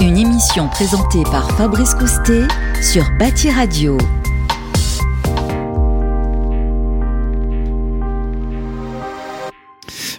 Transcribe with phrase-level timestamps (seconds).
[0.00, 2.48] Une émission présentée par Fabrice Coustet
[2.82, 3.96] sur Bâti Radio.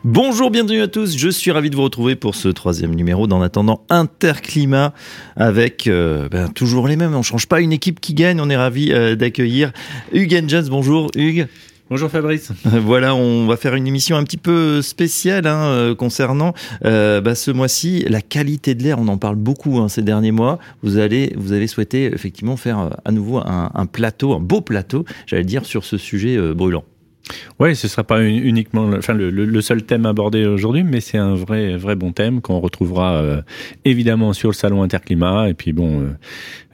[0.06, 1.18] Bonjour, bienvenue à tous.
[1.18, 4.94] Je suis ravi de vous retrouver pour ce troisième numéro d'En attendant Interclimat
[5.36, 7.16] avec euh, ben, toujours les mêmes.
[7.16, 8.40] On change pas une équipe qui gagne.
[8.40, 9.74] On est ravi euh, d'accueillir
[10.14, 10.70] Hugues Jones.
[10.70, 11.48] Bonjour Hugues.
[11.90, 12.52] Bonjour Fabrice.
[12.66, 16.54] Voilà, on va faire une émission un petit peu spéciale hein, euh, concernant
[16.86, 19.00] euh, bah, ce mois-ci la qualité de l'air.
[19.00, 20.60] On en parle beaucoup hein, ces derniers mois.
[20.84, 24.62] Vous allez, vous allez souhaiter effectivement faire euh, à nouveau un, un plateau, un beau
[24.62, 26.84] plateau, j'allais dire, sur ce sujet euh, brûlant.
[27.60, 31.18] Oui, ce ne sera pas uniquement enfin, le, le, seul thème abordé aujourd'hui, mais c'est
[31.18, 33.42] un vrai, vrai bon thème qu'on retrouvera euh,
[33.86, 35.50] évidemment sur le salon Interclimat.
[35.50, 36.08] Et puis bon, euh,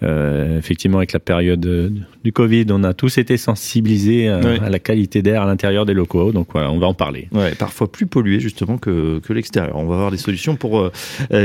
[0.03, 1.91] euh, effectivement, avec la période
[2.23, 4.59] du Covid, on a tous été sensibilisés à, oui.
[4.61, 6.31] à la qualité d'air à l'intérieur des locaux.
[6.31, 7.27] Donc voilà, on va en parler.
[7.31, 9.75] Ouais, parfois plus pollué justement que, que l'extérieur.
[9.77, 10.91] On va avoir des solutions pour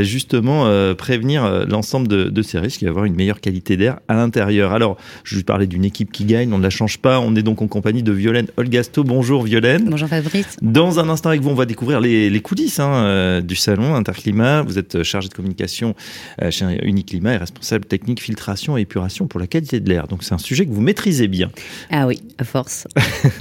[0.02, 4.72] justement prévenir l'ensemble de, de, ces risques et avoir une meilleure qualité d'air à l'intérieur.
[4.72, 7.20] Alors, je vais parler d'une équipe qui gagne, on ne la change pas.
[7.20, 8.99] On est donc en compagnie de Violaine Olgasto.
[9.02, 9.88] Bonjour Violaine.
[9.88, 10.56] Bonjour Fabrice.
[10.62, 13.94] Dans un instant avec vous, on va découvrir les, les coulisses hein, euh, du salon
[13.94, 14.62] Interclimat.
[14.62, 15.94] Vous êtes chargé de communication
[16.42, 20.06] euh, chez Uniclimat et responsable technique filtration et épuration pour la qualité de l'air.
[20.06, 21.50] Donc c'est un sujet que vous maîtrisez bien.
[21.90, 22.86] Ah oui, à force.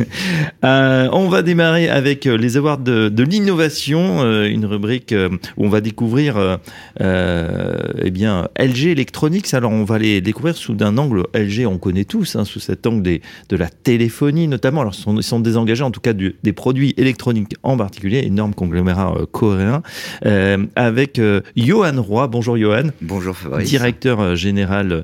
[0.64, 5.14] euh, on va démarrer avec les awards de, de l'innovation, euh, une rubrique
[5.58, 6.60] où on va découvrir
[7.00, 9.54] eh bien LG Electronics.
[9.54, 12.86] Alors on va les découvrir sous un angle LG, on connaît tous, hein, sous cet
[12.88, 14.82] angle des, de la téléphonie notamment.
[14.82, 18.54] Alors ils sont, sont désengagés en tout cas du, des produits électroniques en particulier, énorme
[18.54, 19.82] conglomérat euh, coréen,
[20.26, 22.28] euh, avec euh, Johan Roy.
[22.28, 22.90] Bonjour Johan.
[23.02, 23.70] Bonjour Fabrice.
[23.70, 25.04] Directeur général,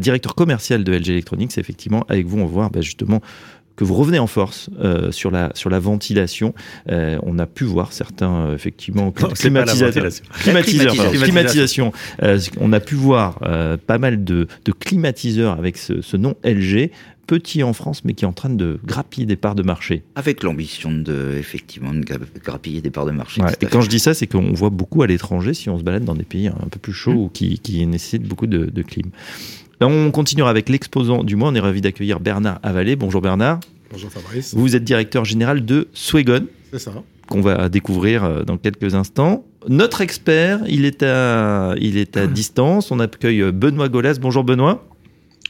[0.00, 1.58] directeur commercial de LG Electronics.
[1.58, 3.20] Effectivement, avec vous, on va voir bah, justement
[3.80, 6.52] que vous revenez en force euh, sur la sur la ventilation.
[6.90, 10.10] Euh, on a pu voir certains euh, effectivement climatisateurs,
[10.42, 11.92] climatiseurs, climatisation.
[12.20, 12.56] climatisation.
[12.60, 13.38] on a pu voir
[13.86, 16.90] pas mal de, de climatiseurs avec ce, ce nom LG
[17.30, 20.02] petit en France, mais qui est en train de grappiller des parts de marché.
[20.16, 22.04] Avec l'ambition de, effectivement, de
[22.42, 23.40] grappiller des parts de marché.
[23.40, 25.84] Ouais, et quand je dis ça, c'est qu'on voit beaucoup à l'étranger si on se
[25.84, 27.18] balade dans des pays un peu plus chauds mmh.
[27.18, 29.10] ou qui, qui nécessitent beaucoup de, de clim.
[29.80, 31.50] On continuera avec l'exposant du mois.
[31.50, 32.96] On est ravi d'accueillir Bernard Avalé.
[32.96, 33.60] Bonjour Bernard.
[33.92, 34.52] Bonjour Fabrice.
[34.52, 36.46] Vous êtes directeur général de Swegon.
[36.72, 36.90] C'est ça.
[37.28, 39.44] Qu'on va découvrir dans quelques instants.
[39.68, 42.90] Notre expert, il est à, il est à distance.
[42.90, 44.18] On accueille Benoît Golas.
[44.20, 44.84] Bonjour Benoît.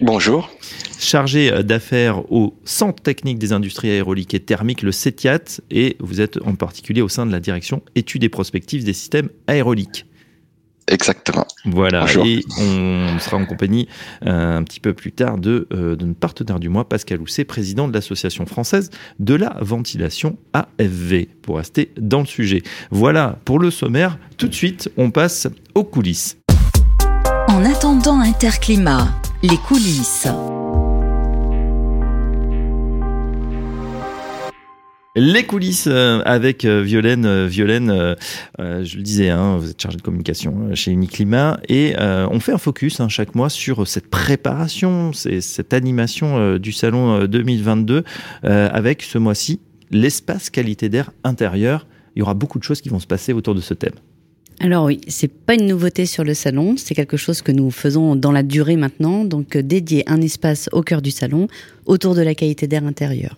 [0.01, 0.51] Bonjour.
[0.99, 6.39] Chargé d'affaires au Centre technique des industries aéroliques et thermiques, le CETIAT, et vous êtes
[6.45, 10.07] en particulier au sein de la direction études et prospectives des systèmes aéroliques.
[10.89, 11.47] Exactement.
[11.67, 12.27] Voilà, Bonjour.
[12.27, 13.87] et on sera en compagnie
[14.27, 17.45] euh, un petit peu plus tard de, euh, de notre partenaire du mois, Pascal Housset,
[17.45, 18.91] président de l'Association française
[19.21, 22.63] de la ventilation AFV, pour rester dans le sujet.
[22.91, 24.19] Voilà pour le sommaire.
[24.37, 26.39] Tout de suite, on passe aux coulisses.
[27.47, 29.09] En attendant Interclimat,
[29.43, 30.29] les coulisses.
[35.17, 37.47] Les coulisses avec Violaine.
[37.47, 38.17] Violaine,
[38.59, 42.53] je le disais, hein, vous êtes chargée de communication chez Uniclimat et euh, on fait
[42.53, 48.05] un focus hein, chaque mois sur cette préparation, cette animation du salon 2022
[48.45, 51.87] euh, avec ce mois-ci l'espace qualité d'air intérieur.
[52.15, 53.95] Il y aura beaucoup de choses qui vont se passer autour de ce thème.
[54.63, 58.15] Alors oui, c'est pas une nouveauté sur le salon, c'est quelque chose que nous faisons
[58.15, 61.49] dans la durée maintenant, donc dédier un espace au cœur du salon
[61.91, 63.37] autour de la qualité d'air intérieur.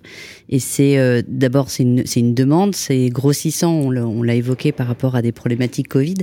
[0.51, 5.17] Et c'est euh, d'abord c'est une, une demande, c'est grossissant, on l'a évoqué par rapport
[5.17, 6.17] à des problématiques Covid,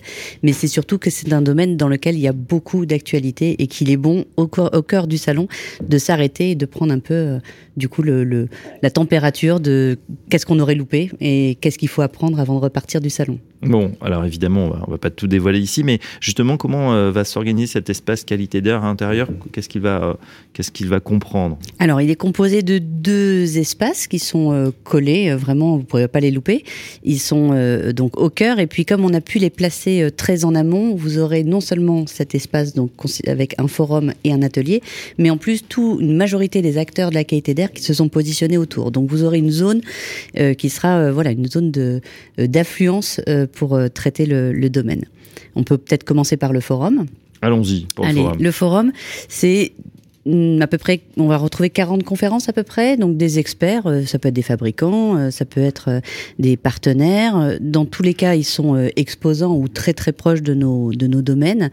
[0.44, 3.68] mais c'est surtout que c'est un domaine dans lequel il y a beaucoup d'actualité et
[3.68, 5.48] qu'il est bon au, au cœur du salon
[5.82, 7.40] de s'arrêter et de prendre un peu euh,
[7.78, 8.48] du coup le, le,
[8.84, 9.98] la température de
[10.30, 13.40] qu'est-ce qu'on aurait loupé et qu'est-ce qu'il faut apprendre avant de repartir du salon.
[13.62, 17.12] Bon, alors évidemment, on va, on va pas tout dévoiler ici, mais justement, comment euh,
[17.12, 19.28] va s'organiser cet espace qualité d'air intérieur?
[19.52, 20.18] Qu'est-ce qu'il va,
[20.54, 21.58] qu'est-ce qu'il va comprendre?
[21.78, 26.08] Alors, il est composé de deux espaces qui sont euh, collés, vraiment, vous ne pourrez
[26.08, 26.64] pas les louper.
[27.04, 30.12] Ils sont euh, donc au cœur, et puis comme on a pu les placer euh,
[30.12, 32.92] très en amont, vous aurez non seulement cet espace donc
[33.26, 34.82] avec un forum et un atelier,
[35.18, 38.10] mais en plus tout une majorité des acteurs de la qualité d'air qui se sont
[38.10, 38.92] positionnés autour.
[38.92, 39.82] Donc vous aurez une zone
[40.58, 41.72] qui sera voilà une zone
[42.38, 43.22] d'affluence
[43.54, 45.06] pour traiter le, le domaine.
[45.56, 47.06] On peut peut-être commencer par le forum.
[47.42, 48.60] Allons-y Allez, le forum.
[48.60, 48.92] Forum,
[49.30, 49.72] c'est
[50.62, 54.06] à peu près, on va retrouver 40 conférences à peu près, donc des experts, euh,
[54.06, 56.00] ça peut être des fabricants, euh, ça peut être euh,
[56.38, 57.58] des partenaires.
[57.62, 61.22] Dans tous les cas, ils sont exposants ou très très proches de nos de nos
[61.22, 61.72] domaines.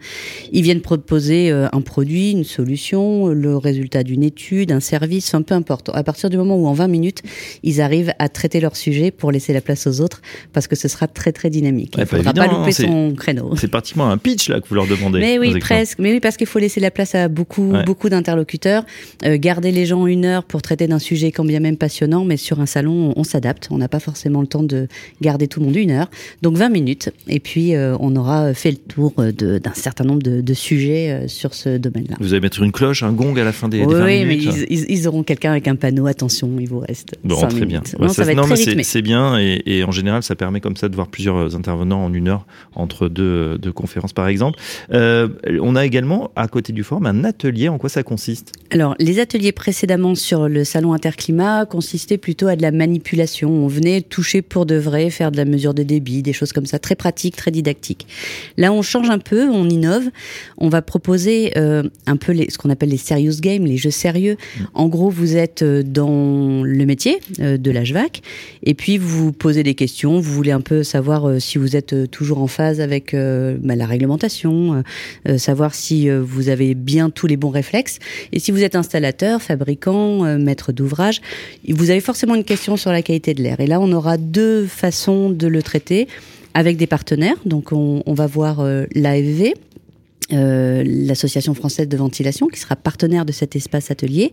[0.51, 5.53] Ils viennent proposer un produit, une solution, le résultat d'une étude, un service, enfin peu
[5.55, 5.89] importe.
[5.93, 7.21] À partir du moment où en 20 minutes,
[7.63, 10.21] ils arrivent à traiter leur sujet pour laisser la place aux autres,
[10.53, 11.93] parce que ce sera très très dynamique.
[11.97, 13.55] Il ne faudra pas louper hein, c'est- son créneau.
[13.55, 15.19] C'est pratiquement un pitch là que vous leur demandez.
[15.19, 15.99] Mais oui, presque.
[15.99, 17.83] Mais oui, parce qu'il faut laisser la place à beaucoup, Ouais.
[17.83, 18.46] beaucoup d'interlocuteurs.
[19.25, 22.37] Euh, garder les gens une heure pour traiter d'un sujet quand bien même passionnant, mais
[22.37, 23.67] sur un salon, on, on s'adapte.
[23.71, 24.87] On n'a pas forcément le temps de
[25.21, 26.09] garder tout le monde une heure.
[26.41, 27.09] Donc 20 minutes.
[27.27, 31.27] Et puis, euh, on aura fait le tour euh, d'un certain nombre de, de sujets
[31.27, 32.15] sur ce domaine-là.
[32.19, 34.25] Vous allez mettre une cloche, un gong à la fin des, des Oui, 20 oui,
[34.25, 34.53] mais minutes.
[34.69, 36.07] ils, ils- ils auront quelqu'un avec un panneau.
[36.07, 37.15] Attention, il vous reste.
[37.23, 37.65] Bon, très bien.
[37.81, 37.95] minutes.
[37.99, 40.35] Ouais, Non, ça, va être non, très mais c'est- bien et, et en général, ça
[40.35, 42.45] permet comme ça de voir plusieurs intervenants en une heure
[42.75, 44.59] entre deux, deux conférences, par exemple.
[44.93, 45.27] Euh,
[45.61, 47.69] on a également à côté du forum un atelier.
[47.69, 48.26] En quoi ça consiste
[48.71, 53.49] Alors, les ateliers précédemment sur le salon Interclimat consistaient plutôt à de la manipulation.
[53.49, 56.65] On venait toucher pour de vrai, faire de la mesure de débit, des choses comme
[56.65, 58.07] ça, très pratiques, très didactiques.
[58.57, 60.09] Là, on change un peu, on innove.
[60.57, 63.91] On va proposer euh, un peu les, ce qu'on appelle les serious games, les jeux
[63.91, 64.37] sérieux.
[64.73, 68.21] En gros, vous êtes euh, dans le métier euh, de l'HVAC
[68.63, 70.19] et puis vous vous posez des questions.
[70.19, 73.85] Vous voulez un peu savoir euh, si vous êtes toujours en phase avec bah, la
[73.85, 74.83] réglementation,
[75.37, 77.99] savoir si vous avez bien tous les bons réflexes.
[78.31, 81.21] Et si vous êtes installateur, fabricant, euh, maître d'ouvrage,
[81.67, 83.59] vous avez forcément une question sur la qualité de l'air.
[83.59, 86.07] Et là, on aura deux façons de le traiter
[86.53, 87.37] avec des partenaires.
[87.45, 89.53] Donc, on, on va voir euh, l'AFV.
[90.33, 94.31] Euh, l'association française de ventilation qui sera partenaire de cet espace atelier.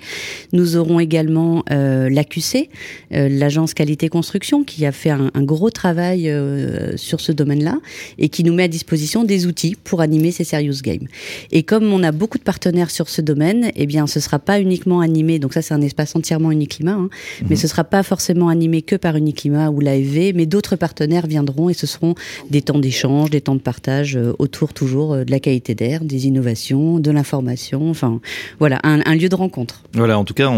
[0.52, 2.68] Nous aurons également euh, l'AQC,
[3.12, 7.78] euh, l'agence qualité construction, qui a fait un, un gros travail euh, sur ce domaine-là
[8.18, 11.06] et qui nous met à disposition des outils pour animer ces serious games.
[11.52, 14.60] Et comme on a beaucoup de partenaires sur ce domaine, eh bien, ce sera pas
[14.60, 15.38] uniquement animé.
[15.38, 17.08] Donc ça, c'est un espace entièrement Uniclimat, hein,
[17.48, 21.68] mais ce sera pas forcément animé que par Uniclimat ou l'AFV, mais d'autres partenaires viendront
[21.68, 22.14] et ce seront
[22.50, 26.98] des temps d'échange, des temps de partage euh, autour toujours de la qualité des innovations,
[26.98, 27.90] de l'information.
[27.90, 28.20] Enfin,
[28.58, 29.82] voilà, un, lieu de rencontre.
[29.92, 30.50] Voilà, en tout cas,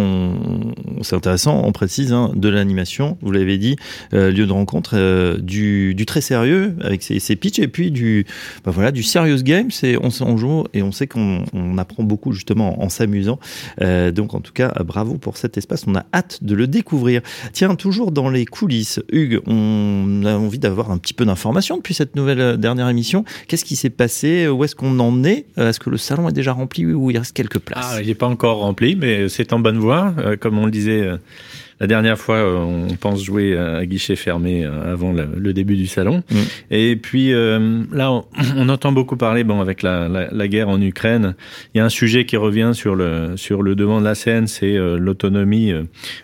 [1.03, 1.63] c'est intéressant.
[1.65, 3.19] On précise hein, de l'animation.
[3.23, 3.77] Vous l'avez dit,
[4.15, 8.27] euh, lieu de rencontre, euh, du, très sérieux avec ses, ses pitchs et puis du,
[8.65, 9.71] bah voilà, du serious game.
[9.71, 13.39] C'est on, joue et on sait qu'on on apprend beaucoup justement en, s'amusant.
[13.81, 15.85] Euh, donc, en tout cas, bravo pour cet espace.
[15.87, 17.23] On a hâte de le découvrir.
[17.53, 21.95] Tiens, toujours dans les coulisses, Hugues, on a envie d'avoir un petit peu d'informations depuis
[21.95, 23.25] cette nouvelle dernière émission.
[23.49, 24.49] Qu'est-ce qui s'est passé?
[24.49, 27.19] Où est-ce qu'on en est Euh, Est-ce que le salon est déjà rempli ou il
[27.19, 30.15] reste quelques places Ah, il n'est pas encore rempli, mais c'est en bonne voie.
[30.19, 31.17] Euh, comme on le disait euh,
[31.81, 36.23] la dernière fois, on pense jouer à guichet fermé avant le, début du salon.
[36.31, 36.37] Mm.
[36.71, 38.25] Et puis là, on,
[38.57, 41.35] on entend beaucoup parler, bon, avec la, la, la guerre en Ukraine,
[41.75, 44.47] il y a un sujet qui revient sur le sur le devant de la scène,
[44.47, 45.75] c'est l'autonomie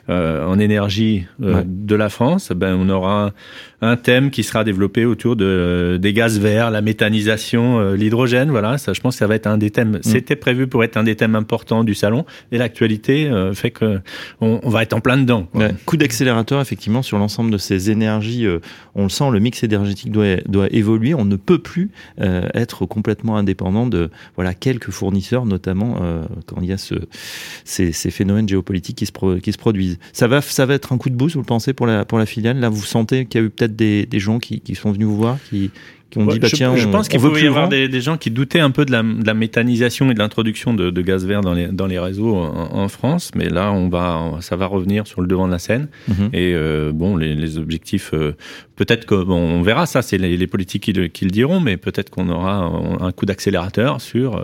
[0.08, 2.50] en énergie de la France.
[2.56, 3.34] Ben, on aura
[3.82, 8.50] un thème qui sera développé autour de euh, des gaz verts, la méthanisation, euh, l'hydrogène.
[8.50, 9.98] Voilà, ça, je pense que ça va être un des thèmes.
[10.02, 14.00] C'était prévu pour être un des thèmes importants du salon, et l'actualité euh, fait que
[14.40, 15.48] on, on va être en plein dedans.
[15.52, 15.66] quoi.
[15.66, 18.46] Ouais, coup d'accélérateur effectivement sur l'ensemble de ces énergies.
[18.46, 18.60] euh,
[18.94, 21.14] on le sent, le mix énergétique doit, doit évoluer.
[21.14, 21.90] On ne peut plus
[22.20, 26.94] euh, être complètement indépendant de voilà quelques fournisseurs, notamment euh, quand il y a ce,
[27.64, 29.98] ces, ces phénomènes géopolitiques qui se, pro- qui se produisent.
[30.12, 32.18] Ça va, ça va être un coup de boost, vous le pensez pour la pour
[32.18, 32.60] la filiale?
[32.60, 35.06] Là, vous sentez qu'il y a eu peut-être des, des gens qui, qui sont venus
[35.06, 35.70] vous voir, qui,
[36.10, 37.68] qui ont Ouais, dit bah je, tiens, je on, pense qu'il faut plus y avoir
[37.70, 40.74] des, des gens qui doutaient un peu de la, de la méthanisation et de l'introduction
[40.74, 43.88] de, de gaz vert dans les, dans les réseaux en, en France, mais là, on
[43.88, 45.88] va, ça va revenir sur le devant de la scène.
[46.08, 46.28] Mhm.
[46.34, 48.36] Et euh, bon, les, les objectifs, euh,
[48.76, 51.60] peut-être que bon, on verra ça, c'est les, les politiques qui le, qui le diront,
[51.60, 54.36] mais peut-être qu'on aura un, un coup d'accélérateur sur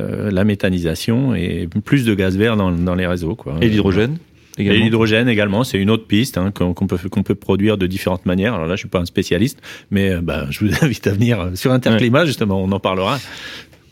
[0.00, 3.36] euh, la méthanisation et plus de gaz vert dans, dans les réseaux.
[3.36, 3.54] Quoi.
[3.60, 4.18] Et l'hydrogène?
[4.58, 8.26] Et l'hydrogène également, c'est une autre piste hein, qu'on peut qu'on peut produire de différentes
[8.26, 8.54] manières.
[8.54, 9.60] Alors là, je suis pas un spécialiste,
[9.90, 13.18] mais euh, bah, je vous invite à venir euh, sur Interclimat justement, on en parlera.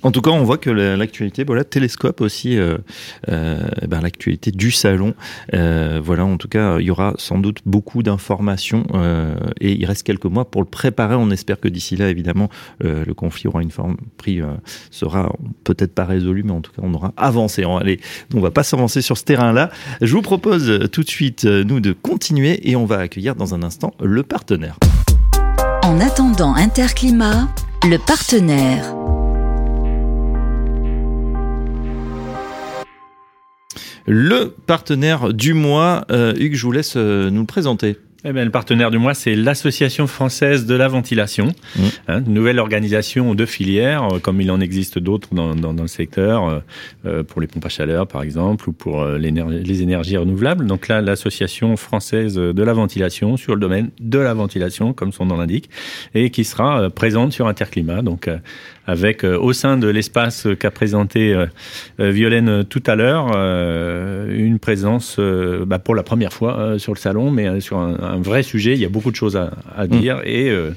[0.07, 2.79] En tout cas, on voit que la- l'actualité, voilà, télescope aussi, euh,
[3.29, 3.59] euh,
[3.89, 5.15] ben, l'actualité du salon.
[5.53, 8.85] Euh, voilà, en tout cas, il y aura sans doute beaucoup d'informations
[9.61, 11.17] et il reste quelques mois pour le préparer.
[11.17, 12.49] On espère que d'ici là, évidemment,
[12.79, 14.41] le conflit aura une forme pris,
[14.93, 15.33] sera
[15.65, 17.65] peut-être pas résolu, mais en tout cas, on aura avancé.
[17.65, 17.99] On, allez,
[18.33, 19.71] on va pas s'avancer sur ce terrain-là.
[20.03, 23.65] Je vous propose tout de suite, nous, de continuer et on va accueillir dans un
[23.65, 24.77] instant le partenaire.
[25.83, 27.49] En attendant Interclimat,
[27.83, 28.95] le partenaire.
[34.07, 37.97] Le partenaire du mois, euh, Hugues, je vous laisse euh, nous le présenter.
[38.25, 41.81] eh bien, le partenaire du mois, c'est l'Association française de la ventilation, Mmh.
[42.09, 45.83] hein, une nouvelle organisation de filières, euh, comme il en existe d'autres dans, dans, dans
[45.83, 46.59] le secteur, euh,
[47.05, 50.67] euh, pour les pompes à chaleur par exemple, ou pour euh, les énergies renouvelables.
[50.67, 55.27] Donc là, l'Association française de la ventilation sur le domaine de la ventilation, comme son
[55.27, 55.69] nom l'indique,
[56.15, 58.03] et qui sera euh, présente sur Interclimat.
[58.03, 58.39] Donc euh,
[58.87, 61.47] avec euh, au sein de l'espace qu'a présenté euh,
[62.01, 66.79] euh, Violaine tout à l'heure, euh, une présence euh, bah, pour la première fois euh,
[66.79, 68.75] sur le salon, mais euh, sur un, un vrai sujet.
[68.75, 70.71] Il y a beaucoup de choses à, à dire et, euh,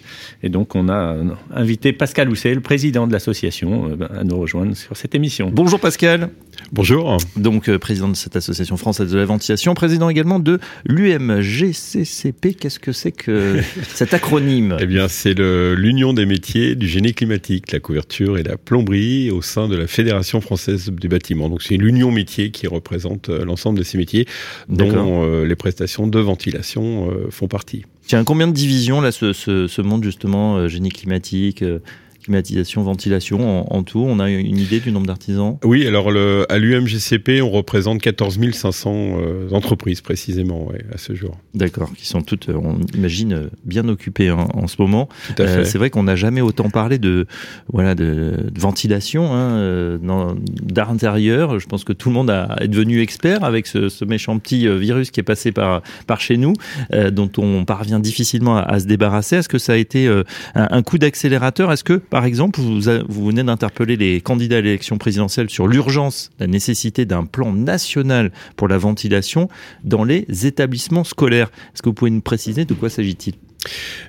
[0.43, 1.15] et donc on a
[1.53, 5.51] invité Pascal Housset, le président de l'association, à nous rejoindre sur cette émission.
[5.53, 6.29] Bonjour Pascal.
[6.71, 7.17] Bonjour.
[7.35, 12.53] Donc, euh, président de cette association française de la ventilation, président également de l'UMGCCP.
[12.53, 13.59] Qu'est-ce que c'est que
[13.93, 14.77] cet acronyme?
[14.79, 19.41] Eh bien, c'est l'union des métiers du génie climatique, la couverture et la plomberie au
[19.41, 21.49] sein de la Fédération française du bâtiment.
[21.49, 24.27] Donc, c'est l'union métier qui représente euh, l'ensemble de ces métiers
[24.67, 27.83] dont euh, les prestations de ventilation euh, font partie.
[28.07, 31.63] Tiens, combien de divisions là ce, ce, ce monde justement euh, génie climatique,
[32.19, 33.39] climatisation, ventilation
[33.71, 35.57] en, en tout On a une idée du nombre d'artisans?
[35.63, 41.13] Oui, alors le, à l'UMGCP, on représente 14 500 euh, entreprises précisément ouais, à ce
[41.13, 41.37] jour.
[41.53, 45.09] D'accord, qui sont toutes, euh, on imagine, euh, bien occupées hein, en ce moment.
[45.39, 47.25] Euh, c'est vrai qu'on n'a jamais autant parlé de
[47.71, 49.97] voilà de, de ventilation, hein,
[50.61, 51.59] d'art intérieur.
[51.59, 54.67] Je pense que tout le monde a, est devenu expert avec ce, ce méchant petit
[54.67, 56.53] virus qui est passé par par chez nous,
[56.93, 59.37] euh, dont on parvient difficilement à, à se débarrasser.
[59.37, 60.23] Est-ce que ça a été un,
[60.55, 61.71] un coup d'accélérateur?
[61.71, 66.47] Est-ce que, par exemple, vous, venez d'interpeller les candidats à l'élection présidentielle sur l'urgence, la
[66.47, 69.47] nécessité d'un plan national pour la ventilation
[69.83, 71.51] dans les établissements scolaires.
[71.73, 73.35] Est-ce que vous pouvez nous préciser de quoi s'agit-il?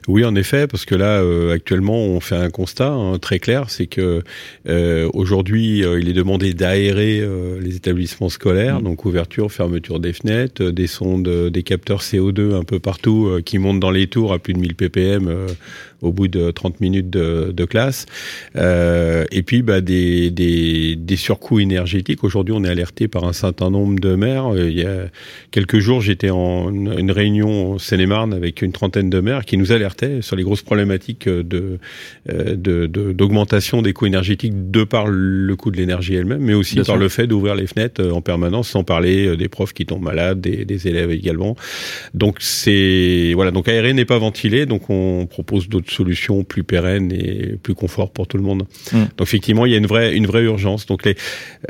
[0.08, 3.68] Oui, en effet, parce que là, euh, actuellement, on fait un constat hein, très clair,
[3.68, 4.22] c'est que
[4.68, 8.84] euh, aujourd'hui, euh, il est demandé d'aérer euh, les établissements scolaires, Mmh.
[8.84, 13.26] donc ouverture, fermeture des fenêtres, euh, des sondes, euh, des capteurs CO2 un peu partout
[13.26, 15.46] euh, qui montent dans les tours à plus de 1000 ppm euh,
[16.02, 18.06] au bout de 30 minutes de, de classe,
[18.56, 22.24] Euh, et puis bah, des, des, des surcoûts énergétiques.
[22.24, 24.54] Aujourd'hui, on est alerté par un certain nombre de maires.
[24.54, 25.06] Euh, Il y a
[25.50, 29.72] quelques jours, j'étais en une, réunion au Seine-et-Marne avec une trentaine de maires qui nous
[29.72, 31.78] alertaient sur les grosses problématiques de
[32.30, 36.54] euh, de- de- d'augmentation des coûts énergétiques de par le coût de l'énergie elle-même, mais
[36.54, 37.02] aussi Bien par sûr.
[37.02, 40.02] le fait d'ouvrir les fenêtres euh, en permanence, sans parler euh, des profs qui tombent
[40.02, 41.56] malades, des, des élèves également.
[42.14, 47.12] Donc c'est voilà, donc aéré n'est pas ventilé, donc on propose d'autres solutions plus pérennes
[47.12, 48.64] et plus confort pour tout le monde.
[48.92, 48.96] Mm.
[49.16, 50.86] Donc effectivement, il y a une vraie une vraie urgence.
[50.86, 51.14] Donc les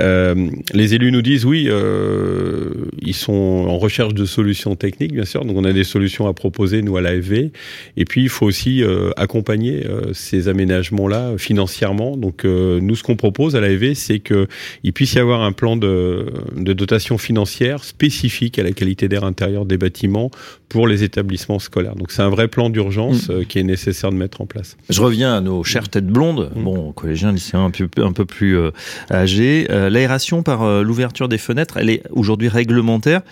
[0.01, 3.33] euh, les élus nous disent oui, euh, ils sont
[3.69, 5.45] en recherche de solutions techniques, bien sûr.
[5.45, 7.51] Donc on a des solutions à proposer nous à l'AFV.
[7.97, 12.17] Et puis il faut aussi euh, accompagner euh, ces aménagements-là financièrement.
[12.17, 14.47] Donc euh, nous, ce qu'on propose à l'AFV, c'est que
[14.83, 16.27] il puisse y avoir un plan de,
[16.57, 20.31] de dotation financière spécifique à la qualité d'air intérieur des bâtiments
[20.69, 21.97] pour les établissements scolaires.
[21.97, 24.77] Donc c'est un vrai plan d'urgence euh, qui est nécessaire de mettre en place.
[24.89, 26.63] Je reviens à nos chères têtes blondes, Mm.
[26.63, 28.71] bon, collégiens, lycéens un peu, un peu plus euh,
[29.11, 29.67] âgés.
[29.71, 33.23] Euh, L'aération par euh, l'ouverture des fenêtres, elle est aujourd'hui réglementaire.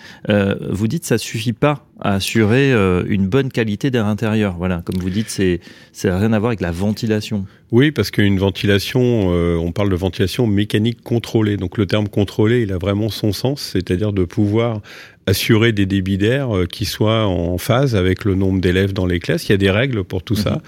[0.69, 4.55] Vous dites ça suffit pas à assurer euh, une bonne qualité d'air intérieur.
[4.57, 5.59] Voilà, comme vous dites, c'est
[5.91, 7.45] c'est rien à voir avec la ventilation.
[7.71, 11.57] Oui, parce qu'une ventilation, euh, on parle de ventilation mécanique contrôlée.
[11.57, 14.81] Donc le terme contrôlé, il a vraiment son sens, c'est-à-dire de pouvoir
[15.29, 19.19] assurer des débits d'air euh, qui soient en phase avec le nombre d'élèves dans les
[19.19, 19.47] classes.
[19.47, 20.61] Il y a des règles pour tout ça.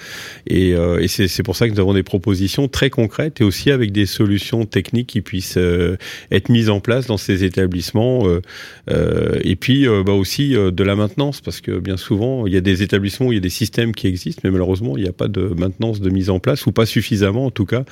[0.48, 3.72] Et, euh, et c'est pour ça que nous avons des propositions très concrètes et aussi
[3.72, 5.98] avec des solutions techniques qui puissent euh,
[6.32, 8.28] être mises en place dans ces établissements.
[8.28, 12.62] euh, et puis bah aussi de la maintenance, parce que bien souvent, il y a
[12.62, 15.14] des établissements où il y a des systèmes qui existent, mais malheureusement, il n'y a
[15.24, 17.84] pas de maintenance de mise en place, ou pas suffisamment en tout cas,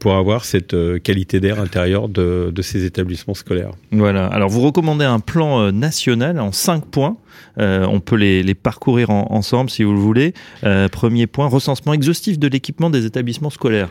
[0.00, 3.72] pour avoir cette qualité d'air intérieur de, de ces établissements scolaires.
[3.90, 4.26] Voilà.
[4.26, 7.16] Alors vous recommandez un plan euh, national en cinq points.
[7.58, 10.32] Euh, on peut les, les parcourir en- ensemble si vous le voulez.
[10.64, 13.88] Euh, premier point, recensement exhaustif de l'équipement des établissements scolaires.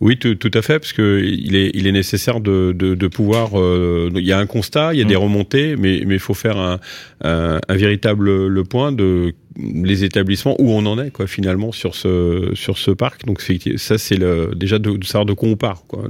[0.00, 3.06] Oui, tout, tout à fait, parce que il est, il est nécessaire de, de, de
[3.08, 3.58] pouvoir.
[3.58, 5.08] euh, il y a un constat, il y a Mm.
[5.08, 6.78] des remontées, mais mais il faut faire un,
[7.24, 11.94] un, un véritable le point de les établissements où on en est quoi finalement sur
[11.94, 13.24] ce sur ce parc.
[13.26, 13.40] Donc
[13.76, 16.04] ça c'est le déjà de, de savoir de quoi on part quoi.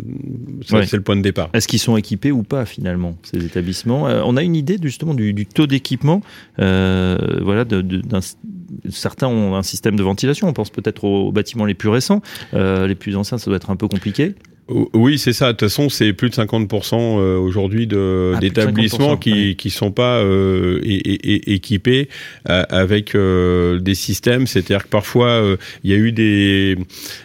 [0.66, 0.86] Ça Ouais.
[0.86, 1.48] c'est le point de départ.
[1.54, 4.08] Est-ce qu'ils sont équipés ou pas finalement ces établissements?
[4.08, 6.22] Euh, On a une idée justement du, du taux d'équipement.
[6.58, 8.20] Euh, voilà, de, de- d'un-
[8.90, 10.48] certains ont un système de ventilation.
[10.48, 12.20] On pense peut-être aux, bâtiments les plus récents,
[12.54, 14.34] Euh, les plus anciens, ça doit être un peu compliqué.
[14.92, 15.46] Oui, c'est ça.
[15.46, 19.70] De toute façon, c'est plus de 50% euh, aujourd'hui Ah, d'établissements de 50%, qui qui
[19.70, 22.08] sont pas euh, é- é- é- équipés
[22.50, 24.46] euh, avec euh, des systèmes.
[24.46, 26.76] C'est-à-dire que parfois euh, il y a eu des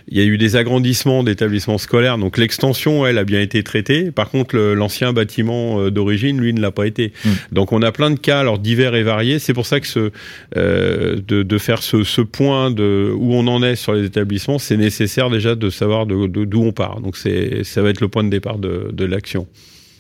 [0.09, 2.17] il y a eu des agrandissements d'établissements scolaires.
[2.17, 4.12] Donc l'extension, elle, a bien été traitée.
[4.12, 7.12] Par contre, l'ancien bâtiment d'origine, lui, ne l'a pas été.
[7.25, 7.29] Mm.
[7.51, 9.39] Donc on a plein de cas, alors divers et variés.
[9.39, 10.12] C'est pour ça que ce
[10.55, 14.59] euh, de, de faire ce, ce point de où on en est sur les établissements,
[14.59, 17.01] c'est nécessaire déjà de savoir de- de- d'où on part.
[17.01, 17.32] Donc c'est
[17.63, 19.47] ça va être le point de départ de, de l'action.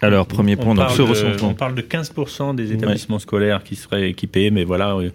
[0.01, 1.49] Alors, premier point, on, donc parle ce de, recensement.
[1.49, 5.09] on parle de 15% des établissements scolaires qui seraient équipés, mais voilà, euh,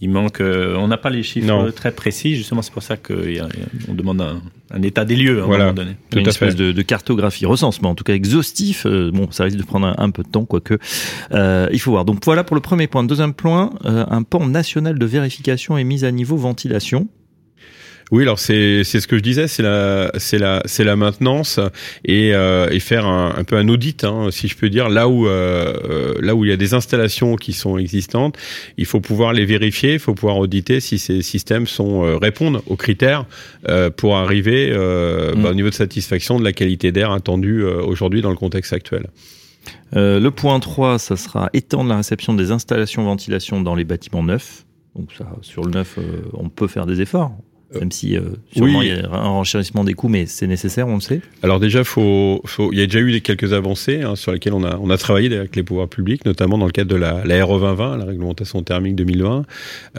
[0.00, 0.40] il manque.
[0.40, 1.66] euh, on n'a pas les chiffres Non.
[1.66, 2.36] euh, très précis.
[2.36, 5.96] Justement, c'est pour ça qu'on demande un, un état des lieux à un moment donné.
[6.10, 6.62] Tout une à espèce fait.
[6.66, 8.86] de, de cartographie, recensement, en tout cas exhaustif.
[8.86, 10.78] Euh, bon, ça risque de prendre un, un peu de temps, quoique.
[11.32, 12.04] Euh, il faut voir.
[12.04, 13.02] Donc voilà pour le premier point.
[13.02, 17.08] Deuxième point, euh, un pan national de vérification et mise à niveau ventilation.
[18.10, 21.60] Oui, alors c'est c'est ce que je disais, c'est la c'est la c'est la maintenance
[22.04, 25.08] et euh, et faire un, un peu un audit, hein, si je peux dire, là
[25.08, 28.36] où euh, euh, là où il y a des installations qui sont existantes,
[28.76, 32.62] il faut pouvoir les vérifier, il faut pouvoir auditer si ces systèmes sont euh, répondent
[32.66, 33.26] aux critères
[33.68, 35.42] euh, pour arriver euh, Mm.
[35.42, 38.72] bah, au niveau de satisfaction de la qualité d'air attendue euh, aujourd'hui dans le contexte
[38.72, 39.08] actuel.
[39.96, 44.22] Euh, le point 3, ça sera étendre la réception des installations ventilation dans les bâtiments
[44.22, 44.64] neufs.
[44.96, 47.32] Donc ça, sur le neuf, euh, on peut faire des efforts.
[47.78, 48.20] Même si euh,
[48.54, 48.86] sûrement oui.
[48.88, 51.20] il y a un renchérissement des coûts, mais c'est nécessaire, on le sait.
[51.42, 54.54] Alors déjà, faut, faut, il y a déjà eu des- quelques avancées hein, sur lesquelles
[54.54, 57.22] on a, on a travaillé avec les pouvoirs publics, notamment dans le cadre de la,
[57.26, 59.44] la RE 2020, la réglementation thermique 2020,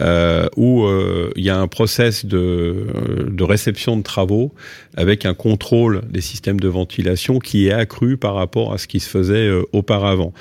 [0.00, 4.52] euh, où euh, il y a un process de, euh, de réception de travaux
[4.96, 8.98] avec un contrôle des systèmes de ventilation qui est accru par rapport à ce qui
[8.98, 10.32] se faisait euh, auparavant.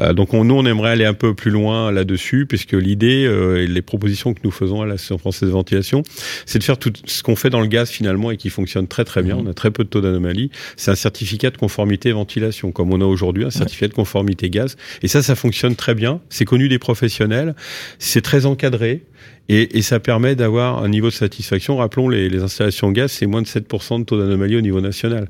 [0.00, 3.64] Euh, donc on, nous, on aimerait aller un peu plus loin là-dessus, puisque l'idée euh,
[3.64, 6.02] et les propositions que nous faisons à l'Association française de ventilation,
[6.46, 9.04] c'est de faire tout ce qu'on fait dans le gaz finalement et qui fonctionne très
[9.04, 9.36] très bien.
[9.36, 9.46] Mhm.
[9.46, 10.50] On a très peu de taux d'anomalie.
[10.76, 14.76] C'est un certificat de conformité ventilation, comme on a aujourd'hui un certificat de conformité gaz.
[15.02, 16.20] Et ça, ça fonctionne très bien.
[16.28, 17.54] C'est connu des professionnels.
[17.98, 19.02] C'est très encadré.
[19.48, 21.76] Et, et ça permet d'avoir un niveau de satisfaction.
[21.76, 25.28] Rappelons, les, les installations gaz, c'est moins de 7% de taux d'anomalie au niveau national.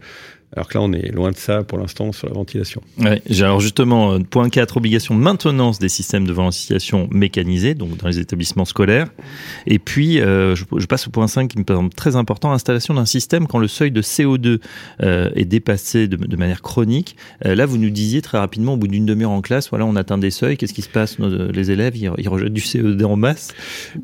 [0.54, 2.80] Alors que là, on est loin de ça pour l'instant sur la ventilation.
[2.98, 7.96] Ouais, alors justement, euh, point 4, obligation de maintenance des systèmes de ventilation mécanisés, donc
[7.98, 9.08] dans les établissements scolaires.
[9.66, 12.94] Et puis, euh, je, je passe au point 5 qui me semble très important, installation
[12.94, 14.60] d'un système quand le seuil de CO2
[15.02, 17.16] euh, est dépassé de, de manière chronique.
[17.44, 19.96] Euh, là, vous nous disiez très rapidement, au bout d'une demi-heure en classe, voilà, on
[19.96, 23.04] atteint des seuils, qu'est-ce qui se passe Nos- Les élèves, ils, ils rejettent du CO2
[23.04, 23.52] en masse?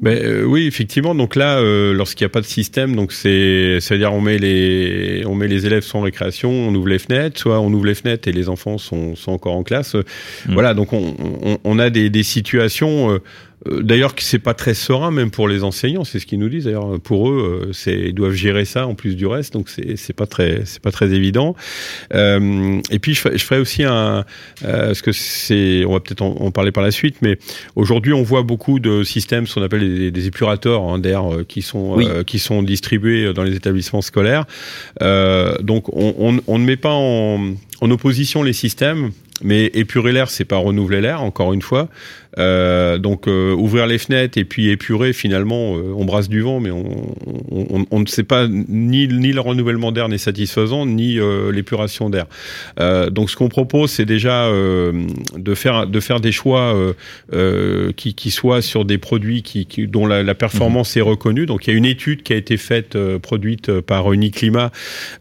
[0.03, 1.15] Ben euh, oui, effectivement.
[1.15, 5.35] Donc là, lorsqu'il n'y a pas de système, donc c'est, c'est-à-dire on met les, on
[5.37, 8.33] met les élèves sans récréation, on ouvre les fenêtres, soit on ouvre les fenêtres et
[8.33, 9.95] les enfants sont, sont encore en classe.
[9.95, 10.05] Euh,
[10.47, 10.55] Mm.
[10.55, 13.21] Voilà, donc on, on, on a des, des situations.
[13.69, 16.49] Euh, D'ailleurs, que c'est pas très serein même pour les enseignants, c'est ce qu'ils nous
[16.49, 16.64] disent.
[16.64, 19.97] D'ailleurs, pour eux, euh, c'est ils doivent gérer ça en plus du reste, donc c'est
[19.97, 21.54] c'est pas très c'est pas très évident.
[22.15, 24.25] Euh, et puis je ferai, je ferai aussi un
[24.65, 27.39] euh, parce que c'est on va peut-être en, en parler par la suite, mais
[27.76, 31.45] aujourd'hui on voit beaucoup de systèmes, ce qu'on appelle des, des épurateurs hein, d'air euh,
[31.45, 32.06] qui sont Oui.
[32.08, 34.45] euh, qui sont distribués dans les établissements scolaires.
[35.02, 39.10] Euh, donc on, on, on ne met pas en, en opposition les systèmes.
[39.45, 41.89] Mais épurer l'air, c'est pas renouveler l'air, encore une fois.
[42.38, 46.60] Euh, donc euh, ouvrir les fenêtres et puis épurer, finalement, euh, on brasse du vent,
[46.60, 47.14] mais on,
[47.50, 51.52] on, on- on ne sait pas ni, ni le renouvellement d'air n'est satisfaisant, ni euh,
[51.52, 52.25] l'épuration d'air.
[52.80, 54.92] Euh, donc ce qu'on propose, c'est déjà euh,
[55.36, 56.92] de faire de faire des choix euh,
[57.34, 61.45] euh, qui, qui soient sur des produits qui, qui- dont la, la performance est reconnue.
[61.45, 64.71] Donc il y a une étude qui a été faite, euh, produite par Uniclimat,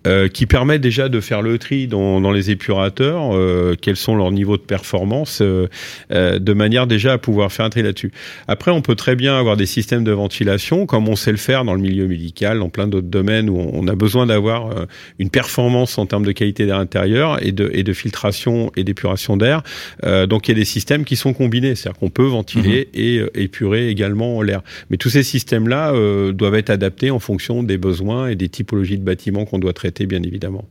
[0.08, 4.15] euh, qui permet déjà de faire le tri dans, dans les épurateurs, euh, quels sont
[4.15, 5.67] leurs niveaux de performance, euh,
[6.13, 8.12] euh, de manière déjà à pouvoir faire un tri là-dessus.
[8.48, 11.66] Après, on peut très bien avoir des systèmes de ventilation, comme on sait le faire
[11.66, 14.86] dans le milieu médical, dans plein d'autres domaines où on, a besoin d'avoir euh,
[15.20, 19.38] une performance en termes de qualité d'air intérieur et de, et de filtration et d'épuration
[19.38, 19.64] d'air.
[20.06, 23.18] Euh, donc il y a des systèmes qui sont combinés, c'est-à-dire qu'on peut ventiler et
[23.18, 24.62] euh, épurer également l'air.
[24.90, 28.98] Mais tous ces systèmes-là euh, doivent être adaptés en fonction des besoins et des typologies
[28.98, 30.66] de bâtiments qu'on doit traiter, bien évidemment.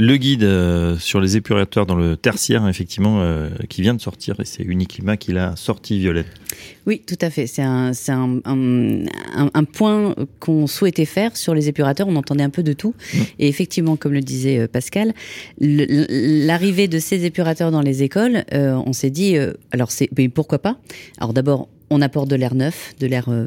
[0.00, 4.38] Le guide euh, sur les épurateurs dans le tertiaire, effectivement, euh, qui vient de sortir,
[4.38, 6.28] et c'est Uniclimat qui l'a sorti, Violette.
[6.86, 7.48] Oui, tout à fait.
[7.48, 7.90] C'est un,
[8.44, 9.02] un,
[9.54, 12.06] un, point qu'on souhaitait faire sur les épurateurs.
[12.06, 12.94] On entendait un peu de tout.
[13.40, 15.14] Et effectivement, comme le disait euh, Pascal,
[15.58, 19.36] l'arrivée de ces épurateurs dans les écoles, euh, on s'est dit,
[19.72, 20.78] alors c'est, mais pourquoi pas?
[21.18, 23.46] Alors d'abord, on apporte de l'air neuf, de l'air euh,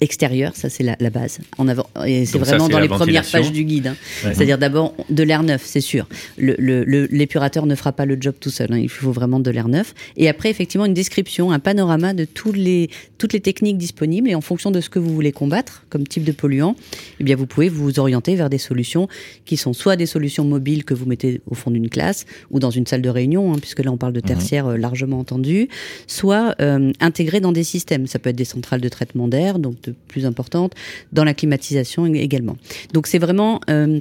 [0.00, 1.38] extérieur, ça c'est la, la, base.
[1.56, 3.88] En avant, et c'est vraiment dans les premières pages du guide.
[3.88, 3.96] Hein.
[4.24, 4.34] Ouais.
[4.34, 6.06] C'est-à-dire d'abord de l'air neuf, c'est sûr.
[6.36, 8.72] L'épurateur le, le, ne fera pas le job tout seul.
[8.72, 8.78] Hein.
[8.78, 9.94] Il faut vraiment de l'air neuf.
[10.16, 14.28] Et après, effectivement, une description, un panorama de tous les, toutes les techniques disponibles.
[14.28, 16.76] Et en fonction de ce que vous voulez combattre comme type de polluant,
[17.20, 19.08] eh bien, vous pouvez vous orienter vers des solutions
[19.44, 22.70] qui sont soit des solutions mobiles que vous mettez au fond d'une classe ou dans
[22.70, 24.76] une salle de réunion, hein, puisque là on parle de tertiaire mmh.
[24.76, 25.68] largement entendu,
[26.06, 29.80] soit euh, intégrées dans des systèmes ça peut être des centrales de traitement d'air, donc
[29.82, 30.74] de plus importantes,
[31.12, 32.56] dans la climatisation également.
[32.92, 34.00] Donc c'est vraiment euh,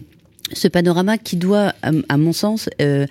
[0.54, 3.06] ce panorama qui doit, à, mon sens, euh,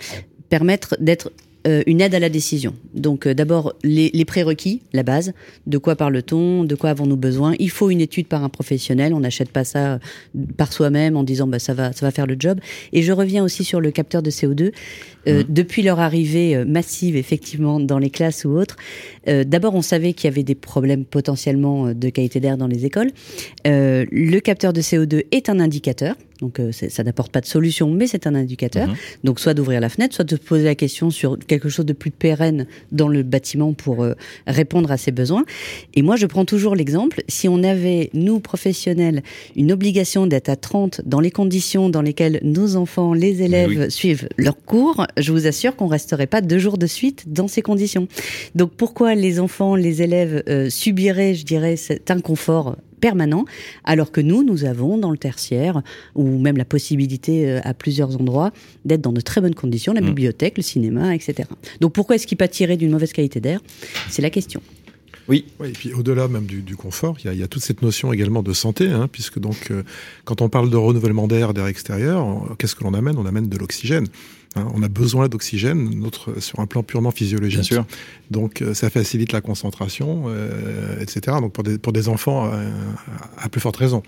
[0.48, 1.32] permettre d'être
[1.66, 2.74] euh, une aide à la décision.
[2.94, 5.32] Donc euh, d'abord les, les, prérequis, la base,
[5.66, 7.54] de quoi parle-t-on, de quoi avons-nous besoin?
[7.58, 9.98] Il faut une étude par un professionnel, on n'achète pas ça euh,
[10.56, 12.60] par soi-même en disant bah ça va ça va faire le job.
[12.92, 14.72] Et je reviens aussi sur le capteur de CO2.
[15.26, 15.44] Euh, mmh.
[15.48, 18.76] Depuis leur arrivée massive effectivement dans les classes ou autres,
[19.26, 23.10] d'abord on savait qu'il y avait des problèmes potentiellement de qualité d'air dans les écoles.
[23.64, 28.06] le capteur de CO2 est un indicateur donc euh, ça n'apporte pas de solution, mais
[28.06, 28.88] c'est un indicateur.
[28.88, 28.96] Mmh.
[29.24, 32.10] Donc soit d'ouvrir la fenêtre, soit de poser la question sur quelque chose de plus
[32.10, 34.14] pérenne dans le bâtiment pour euh,
[34.46, 35.44] répondre à ses besoins.
[35.94, 39.22] Et moi, je prends toujours l'exemple, si on avait, nous, professionnels,
[39.54, 43.90] une obligation d'être à 30 dans les conditions dans lesquelles nos enfants, les élèves oui.
[43.90, 47.62] suivent leurs cours, je vous assure qu'on resterait pas deux jours de suite dans ces
[47.62, 48.08] conditions.
[48.54, 53.44] Donc pourquoi les enfants, les élèves euh, subiraient, je dirais, cet inconfort permanent,
[53.84, 55.82] alors que nous, nous avons dans le tertiaire,
[56.14, 58.52] ou même la possibilité euh, à plusieurs endroits,
[58.84, 60.06] d'être dans de très bonnes conditions, la mmh.
[60.06, 61.48] bibliothèque, le cinéma, etc.
[61.80, 63.60] Donc pourquoi est-ce qu'il pâtirait d'une mauvaise qualité d'air?
[64.08, 64.60] C'est la question.
[65.28, 65.44] Oui.
[65.58, 65.68] oui.
[65.68, 67.82] Et puis au-delà même du, du confort, il y, a, il y, a toute cette
[67.82, 69.82] notion également de santé, hein, puisque donc euh,
[70.24, 73.16] quand on parle de renouvellement d'air, d'air extérieur, qu'est-ce que l'on amène?
[73.18, 74.06] On amène de l'oxygène.
[74.56, 77.60] Hein, on a besoin d'oxygène, notre sur un plan purement physiologique.
[77.60, 77.84] Bien sûr.
[78.30, 81.36] Donc euh, ça facilite la concentration, euh, etc.
[81.40, 82.70] Donc pour des, pour des enfants, euh,
[83.36, 84.02] à plus forte raison.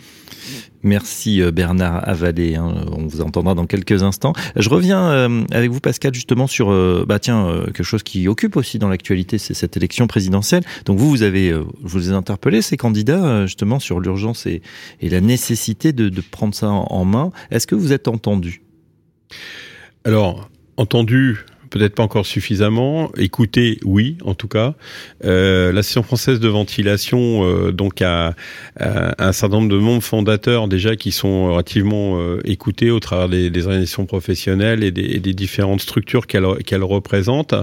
[0.83, 2.55] Merci Bernard Avalé.
[2.55, 4.33] Hein, on vous entendra dans quelques instants.
[4.57, 6.69] Je reviens euh, avec vous Pascal justement sur
[7.07, 10.63] bah tiens quelque chose qui occupe aussi dans l'actualité, c'est cette élection présidentielle.
[10.87, 14.63] Donc vous vous avez vous interpellé ces candidats justement sur l'urgence et,
[15.01, 17.33] et, la nécessité de, de prendre ça en main.
[17.51, 18.63] Est-ce que vous êtes entendu?
[20.05, 23.11] Alors, entendu, peut-être pas encore suffisamment.
[23.17, 24.75] Écoutez, oui, en tout cas.
[25.25, 28.35] Euh, L'Association française de ventilation, euh, donc, a,
[28.79, 33.29] a, un certain nombre de membres fondateurs déjà qui sont relativement euh, écoutés au travers
[33.29, 37.55] des, des, organisations professionnelles et des, et des différentes structures qu'elles qu représentent.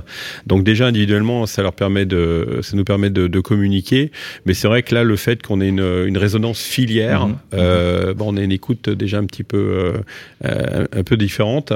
[0.45, 4.11] Donc déjà individuellement, ça leur permet de, ça nous permet de, de communiquer.
[4.45, 7.37] Mais c'est vrai que là, le fait qu'on ait une, une, résonance filière, mmh.
[7.53, 9.93] euh, bon, on a une écoute déjà un petit peu,
[10.45, 11.73] euh, un peu différente.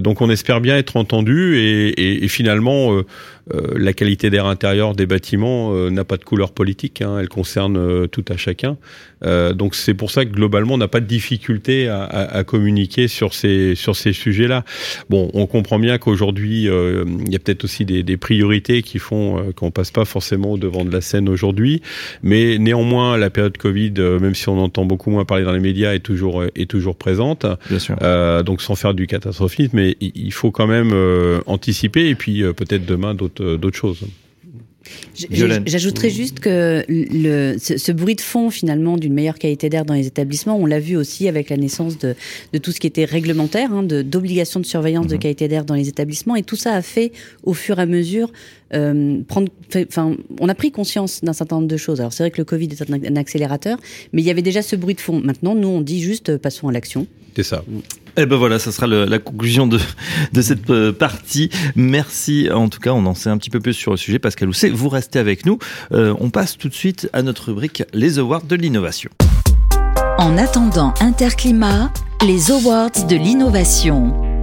[0.00, 3.06] donc on espère bien être entendu et, finalement euh,
[3.52, 7.76] la qualité d'air intérieur des bâtiments euh, n'a pas de couleur politique, hein, elle concerne
[7.76, 8.76] euh, tout à chacun.
[9.54, 13.08] donc c'est pour ça que globalement on n'a pas de difficulté à, à, à, communiquer
[13.08, 14.64] sur ces sur ces sujets-là.
[15.08, 19.52] Bon, on comprend bien qu'aujourd'hui il y a peut-être aussi des, des, priorités qui font
[19.54, 21.82] qu'on passe pas forcément au devant de la scène aujourd'hui,
[22.22, 25.94] mais néanmoins la période Covid, même si on entend beaucoup moins parler dans les médias,
[25.94, 27.46] est toujours est toujours présente.
[27.70, 27.96] Bien sûr.
[28.44, 30.92] donc sans faire du catastrophisme, mais il faut quand même
[31.46, 34.04] anticiper et puis peut-être demain d'autres d'autres choses.
[35.14, 39.94] J'ajouterais juste que le, ce, ce, bruit de fond finalement d'une meilleure qualité d'air dans
[39.94, 42.14] les établissements, on l'a vu aussi avec la naissance de,
[42.52, 45.10] de, tout ce qui était réglementaire, hein, d'obligation de, de, surveillance mmh.
[45.10, 47.12] de qualité d'air dans les établissements, et tout ça a fait
[47.44, 48.30] au fur et à mesure
[48.74, 49.48] euh, prendre.
[49.74, 52.00] Enfin, on a pris conscience d'un certain nombre de choses.
[52.00, 53.78] Alors c'est vrai que le Covid est un, un, accélérateur,
[54.12, 55.20] mais il y avait déjà ce bruit de fond.
[55.20, 57.06] Maintenant, nous on dit juste euh, passons à l'action.
[57.36, 57.62] C'est ça.
[57.68, 59.78] Et eh ben voilà, ça sera le, la conclusion de,
[60.32, 61.50] de cette euh, partie.
[61.74, 62.48] Merci.
[62.50, 64.18] En tout cas, on en sait un petit peu plus sur le sujet.
[64.18, 65.58] Pascal Housset, vous restez avec nous.
[65.92, 69.10] Euh, on passe tout de suite à notre rubrique Les Awards de l'innovation.
[70.16, 71.92] En attendant Interclimat,
[72.26, 74.35] les Awards de l'innovation.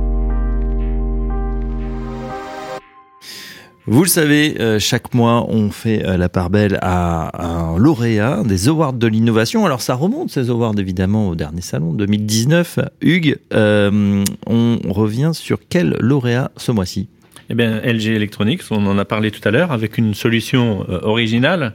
[3.86, 8.43] Vous le savez, euh, chaque mois, on fait euh, la part belle à un lauréat
[8.46, 9.65] des Awards de l'innovation.
[9.65, 12.80] Alors, ça remonte, ces awards, évidemment, au dernier salon 2019.
[13.02, 17.10] Hugues, euh, on revient sur quel lauréat ce mois-ci?
[17.50, 21.74] Eh bien, LG Electronics, on en a parlé tout à l'heure, avec une solution originale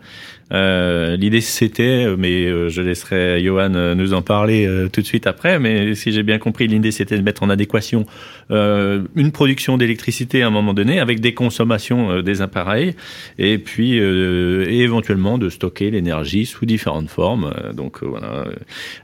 [0.50, 6.10] L'idée c'était, mais je laisserai Johan nous en parler tout de suite après, mais si
[6.10, 8.06] j'ai bien compris, l'idée c'était de mettre en adéquation
[8.50, 12.94] euh, une production d'électricité à un moment donné avec des consommations euh, des appareils,
[13.38, 17.52] et puis euh, et éventuellement de stocker l'énergie sous différentes formes.
[17.56, 18.46] Euh, donc euh, voilà,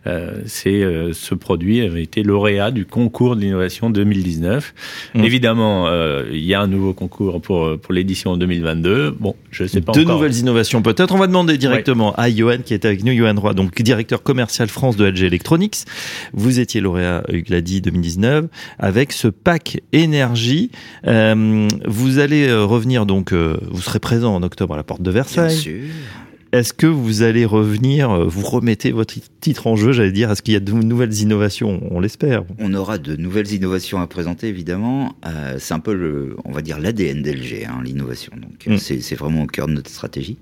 [0.07, 4.75] euh, c'est euh, ce produit avait été lauréat du concours de l'innovation 2019.
[5.15, 5.25] Mmh.
[5.25, 9.11] Évidemment, euh, il y a un nouveau concours pour pour l'édition 2022.
[9.19, 10.17] Bon, je sais pas Deux encore.
[10.17, 11.15] nouvelles innovations peut-être.
[11.15, 14.69] On va demander directement à Johan qui est avec nous, Johan Roy, donc directeur commercial
[14.69, 15.85] France de LG Electronics.
[16.33, 18.47] Vous étiez lauréat Hugues l'a dit 2019
[18.79, 20.71] avec ce pack énergie.
[21.07, 25.03] Euh, vous allez euh, revenir donc, euh, vous serez présent en octobre à la porte
[25.03, 25.57] de Bien Versailles.
[25.57, 25.83] sûr.
[26.53, 30.55] Est-ce que vous allez revenir, vous remettez votre titre en jeu, j'allais dire, est-ce qu'il
[30.55, 31.81] y a de nouvelles innovations?
[31.91, 32.45] On l'espère.
[32.61, 35.17] On aura de nouvelles innovations à présenter, évidemment.
[35.27, 38.33] Euh, c'est un peu, le, on va dire, l'ADN d'LG, hein, l'innovation.
[38.37, 38.79] Donc, Mm.
[38.79, 40.37] c'est vraiment au cœur de notre stratégie.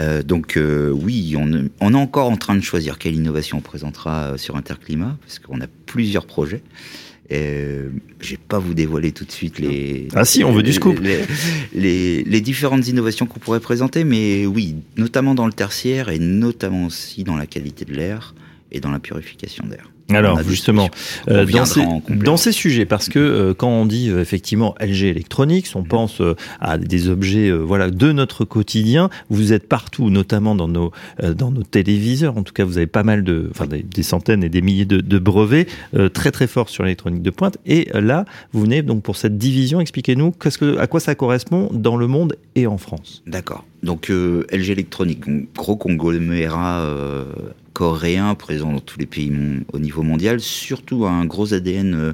[0.00, 3.60] Euh, donc, euh, oui, on, on est encore en train de choisir quelle innovation on
[3.60, 6.62] présentera sur Interclimat, parce qu'on a plusieurs projets.
[7.32, 7.90] Euh,
[8.20, 10.08] je vais pas vous dévoiler tout de suite les.
[10.14, 10.98] Ah si, on veut du scoop.
[11.00, 11.20] Les,
[11.74, 16.86] les, les différentes innovations qu'on pourrait présenter, mais oui, notamment dans le tertiaire et notamment
[16.86, 18.34] aussi dans la qualité de l'air
[18.72, 19.90] et dans la purification d'air.
[20.14, 20.88] Alors justement,
[21.28, 25.04] euh, dans, ces, dans ces sujets, parce que euh, quand on dit euh, effectivement LG
[25.04, 29.10] Electronics, on pense euh, à des objets euh, voilà de notre quotidien.
[29.28, 30.92] Vous êtes partout, notamment dans nos
[31.22, 32.36] euh, dans nos téléviseurs.
[32.36, 34.84] En tout cas, vous avez pas mal de, enfin des, des centaines et des milliers
[34.84, 37.58] de, de brevets euh, très très forts sur l'électronique de pointe.
[37.66, 39.80] Et là, vous venez donc pour cette division.
[39.80, 43.22] Expliquez-nous qu'est-ce que à quoi ça correspond dans le monde et en France.
[43.26, 43.64] D'accord.
[43.82, 47.24] Donc euh, LG Electronics, donc, gros conglomérat euh,
[47.72, 49.32] coréen présent dans tous les pays
[49.72, 52.12] au niveau mondial, surtout un gros ADN, euh,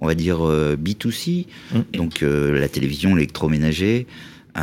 [0.00, 1.96] on va dire euh, B2C, Mm.
[1.96, 4.06] donc euh, la télévision, l'électroménager.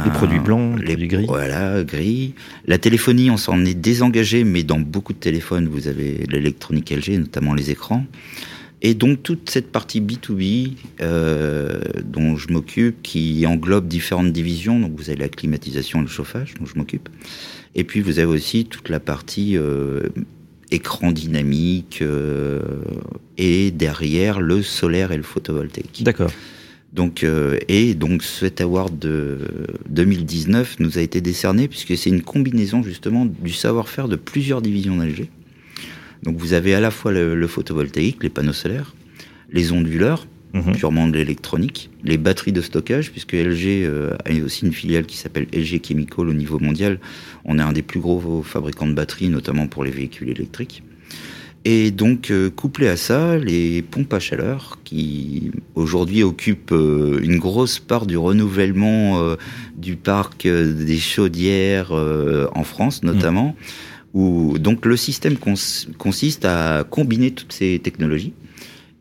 [0.06, 1.26] Les produits blancs, les les produits gris.
[1.26, 2.36] Voilà, gris.
[2.68, 7.18] La téléphonie, on s'en est désengagé, mais dans beaucoup de téléphones, vous avez l'électronique LG,
[7.18, 8.06] notamment les écrans.
[8.82, 14.94] Et donc toute cette partie B2B euh, dont je m'occupe, qui englobe différentes divisions, donc
[14.96, 17.10] vous avez la climatisation et le chauffage dont je m'occupe,
[17.76, 20.04] et puis vous avez aussi toute la partie euh,
[20.72, 22.62] écran dynamique euh,
[23.38, 26.04] et derrière le solaire et le photovoltaïque.
[26.04, 26.32] D'accord.
[26.94, 27.24] Donc
[27.68, 29.38] et donc cet award de
[29.90, 34.98] 2019 nous a été décerné puisque c'est une combinaison justement du savoir-faire de plusieurs divisions
[34.98, 35.30] d'LG.
[36.24, 38.94] Donc vous avez à la fois le, le photovoltaïque, les panneaux solaires,
[39.52, 40.76] les onduleurs, Mhm.
[40.78, 45.16] purement de l'électronique, les batteries de stockage, puisque LG euh, a aussi une filiale qui
[45.16, 47.00] s'appelle LG Chemical au niveau mondial.
[47.46, 50.82] On est un des plus gros fabricants de batteries, notamment pour les véhicules électriques.
[51.66, 57.38] Et donc, euh, couplé à ça, les pompes à chaleur, qui aujourd'hui occupent euh, une
[57.38, 59.36] grosse part du renouvellement euh,
[59.78, 63.56] du parc euh, des chaudières euh, en France, notamment,
[64.14, 68.34] où donc le système cons- consiste à combiner toutes ces technologies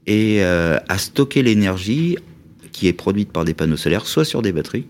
[0.06, 2.16] et euh, à stocker l'énergie
[2.72, 4.86] qui est produite par des panneaux solaires, soit sur des batteries,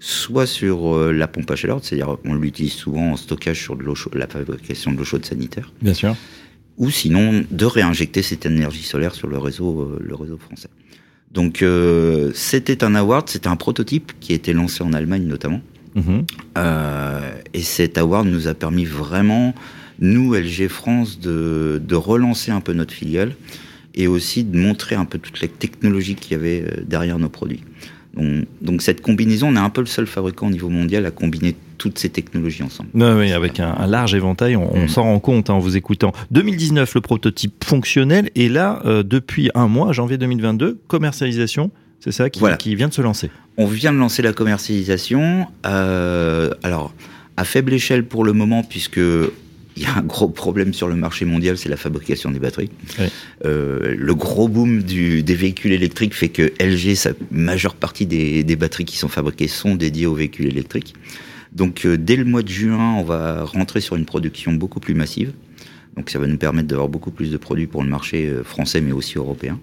[0.00, 3.82] soit sur euh, la pompe à chaleur, c'est-à-dire on l'utilise souvent en stockage sur de
[3.82, 6.16] l'eau la fabrication de l'eau chaude sanitaire, Bien sûr.
[6.76, 10.68] ou sinon de réinjecter cette énergie solaire sur le réseau, euh, le réseau français.
[11.30, 11.62] Donc
[12.34, 15.60] c'était un award, c'était un prototype qui a été lancé en Allemagne notamment.
[16.56, 17.20] Euh,
[17.54, 19.54] et cet award nous a permis vraiment,
[20.00, 23.34] nous, LG France, de, de relancer un peu notre filiale
[23.94, 27.28] et aussi de montrer un peu toute la technologie qu'il y avait euh, derrière nos
[27.28, 27.62] produits.
[28.14, 31.10] Donc, donc cette combinaison, on est un peu le seul fabricant au niveau mondial à
[31.10, 32.90] combiner toutes ces technologies ensemble.
[32.94, 34.88] Oui, oui, avec un, un large éventail, on, on Mm.
[34.88, 36.12] s'en rend compte hein, en vous écoutant.
[36.32, 42.30] 2019, le prototype fonctionnel, et là, euh, depuis un mois, janvier 2022, commercialisation, c'est ça
[42.30, 42.56] qui, Voilà.
[42.56, 43.30] qui vient de se lancer.
[43.56, 45.46] On vient de lancer la commercialisation.
[45.66, 46.94] euh, alors,
[47.36, 48.96] à faible échelle pour le moment, puisque
[49.76, 52.70] il y a un gros problème sur le marché mondial, c'est la fabrication des batteries.
[52.98, 53.06] Oui.
[53.44, 58.42] Euh, le gros boom du, des véhicules électriques fait que LG, sa majeure partie des,
[58.42, 60.94] des batteries qui sont fabriquées sont dédiées aux véhicules électriques.
[61.52, 64.94] Donc, euh, dès le mois de juin, on va rentrer sur une production beaucoup plus
[64.94, 65.32] massive.
[65.96, 68.92] Donc, ça va nous permettre d'avoir beaucoup plus de produits pour le marché français, mais
[68.92, 69.58] aussi européen.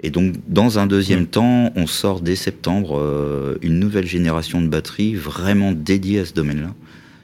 [0.00, 4.68] Et donc, dans un deuxième temps, on sort dès septembre euh, une nouvelle génération de
[4.68, 6.74] batteries vraiment dédiée à ce domaine-là.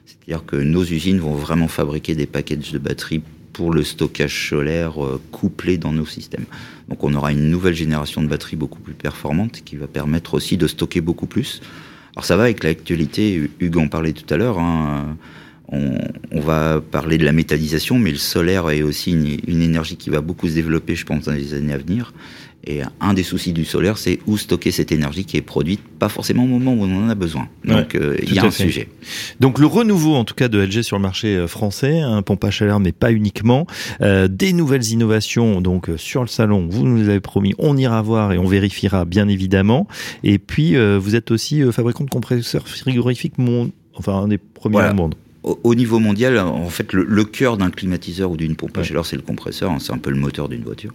[0.06, 5.04] C'est-à-dire que nos usines vont vraiment fabriquer des packages de batteries pour le stockage solaire
[5.04, 6.46] euh, couplé dans nos systèmes.
[6.88, 10.56] Donc, on aura une nouvelle génération de batteries beaucoup plus performante qui va permettre aussi
[10.56, 11.60] de stocker beaucoup plus.
[12.16, 13.50] Alors, ça va avec l'actualité.
[13.60, 14.58] Hugues en parlait tout à l'heure.
[14.58, 15.16] hein.
[15.68, 15.96] on,
[16.32, 20.10] on, va parler de la métallisation, mais le solaire est aussi une, une, énergie qui
[20.10, 22.12] va beaucoup se développer, je pense, dans les années à venir.
[22.66, 26.08] Et un des soucis du solaire, c'est où stocker cette énergie qui est produite, pas
[26.08, 27.48] forcément au moment où on en a besoin.
[27.64, 28.64] Donc il ouais, euh, y a un fait.
[28.64, 28.88] sujet.
[29.40, 32.44] Donc le renouveau, en tout cas, de LG sur le marché euh, français, un pompe
[32.44, 33.66] à chaleur, mais pas uniquement,
[34.00, 35.60] euh, des nouvelles innovations.
[35.60, 39.28] Donc sur le salon, vous nous avez promis, on ira voir et on vérifiera bien
[39.28, 39.86] évidemment.
[40.22, 43.70] Et puis euh, vous êtes aussi fabricant de compresseurs frigorifiques, mon...
[43.94, 44.92] enfin un des premiers voilà.
[44.92, 48.78] au monde au niveau mondial, en fait, le, le cœur d'un climatiseur ou d'une pompe
[48.78, 49.70] à chaleur, c'est le compresseur.
[49.70, 50.94] Hein, c'est un peu le moteur d'une voiture.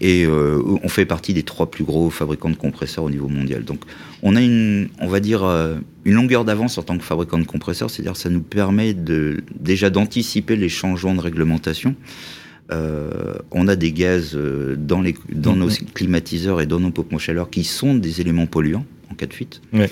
[0.00, 3.64] Et euh, on fait partie des trois plus gros fabricants de compresseurs au niveau mondial.
[3.64, 3.80] Donc,
[4.22, 7.44] on a une, on va dire, euh, une longueur d'avance en tant que fabricant de
[7.44, 7.90] compresseurs.
[7.90, 11.94] C'est-à-dire, ça nous permet de déjà d'anticiper les changements de réglementation.
[12.70, 14.36] Euh, on a des gaz
[14.76, 15.58] dans, les, dans mmh.
[15.58, 19.26] nos climatiseurs et dans nos pompes à chaleur qui sont des éléments polluants en cas
[19.26, 19.60] de fuite.
[19.72, 19.90] Ouais.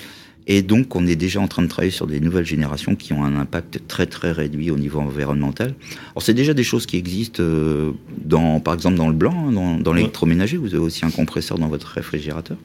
[0.48, 3.24] Et donc, on est déjà en train de travailler sur des nouvelles générations qui ont
[3.24, 5.74] un impact très très réduit au niveau environnemental.
[6.12, 7.90] Alors, c'est déjà des choses qui existent euh,
[8.24, 10.56] dans, par exemple, dans le blanc, dans, dans l'électroménager.
[10.56, 12.56] Vous avez aussi un compresseur dans votre réfrigérateur.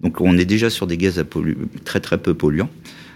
[0.00, 2.70] Donc, on est déjà sur des gaz à pollu très très peu polluants.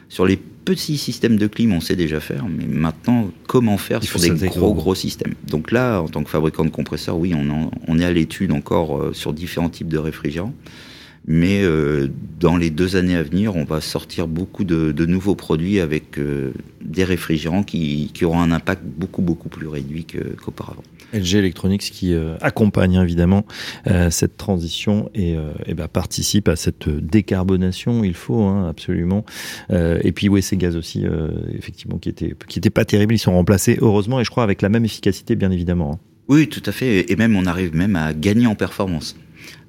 [0.08, 4.20] Sur les petits systèmes de clim, on sait déjà faire, mais maintenant, comment faire sur
[4.20, 5.34] des gros, gros gros systèmes?
[5.46, 8.52] Donc là, en tant que fabricant de compresseurs, oui, on, en, on est à l'étude
[8.52, 10.52] encore euh, sur différents types de réfrigérants.
[11.26, 12.08] Mais euh,
[12.40, 16.18] dans les deux années à venir, on va sortir beaucoup de, de nouveaux produits avec
[16.18, 20.82] euh, des réfrigérants qui, qui, auront un impact beaucoup beaucoup plus réduit qu'auparavant.
[21.12, 23.44] qu LG Electronics qui euh, accompagne évidemment
[24.10, 28.02] cette transition et, et bah, participe à cette décarbonation.
[28.02, 29.24] Il faut hein, absolument.
[29.70, 31.04] Et puis oui, ces gaz aussi,
[31.56, 34.62] effectivement, qui étaient qui étaient pas terribles, ils sont remplacés heureusement et je crois avec
[34.62, 35.92] la même efficacité, bien évidemment.
[35.94, 35.98] Hein.
[36.28, 37.10] Oui, tout à fait.
[37.10, 39.16] Et même on arrive même à gagner en performance.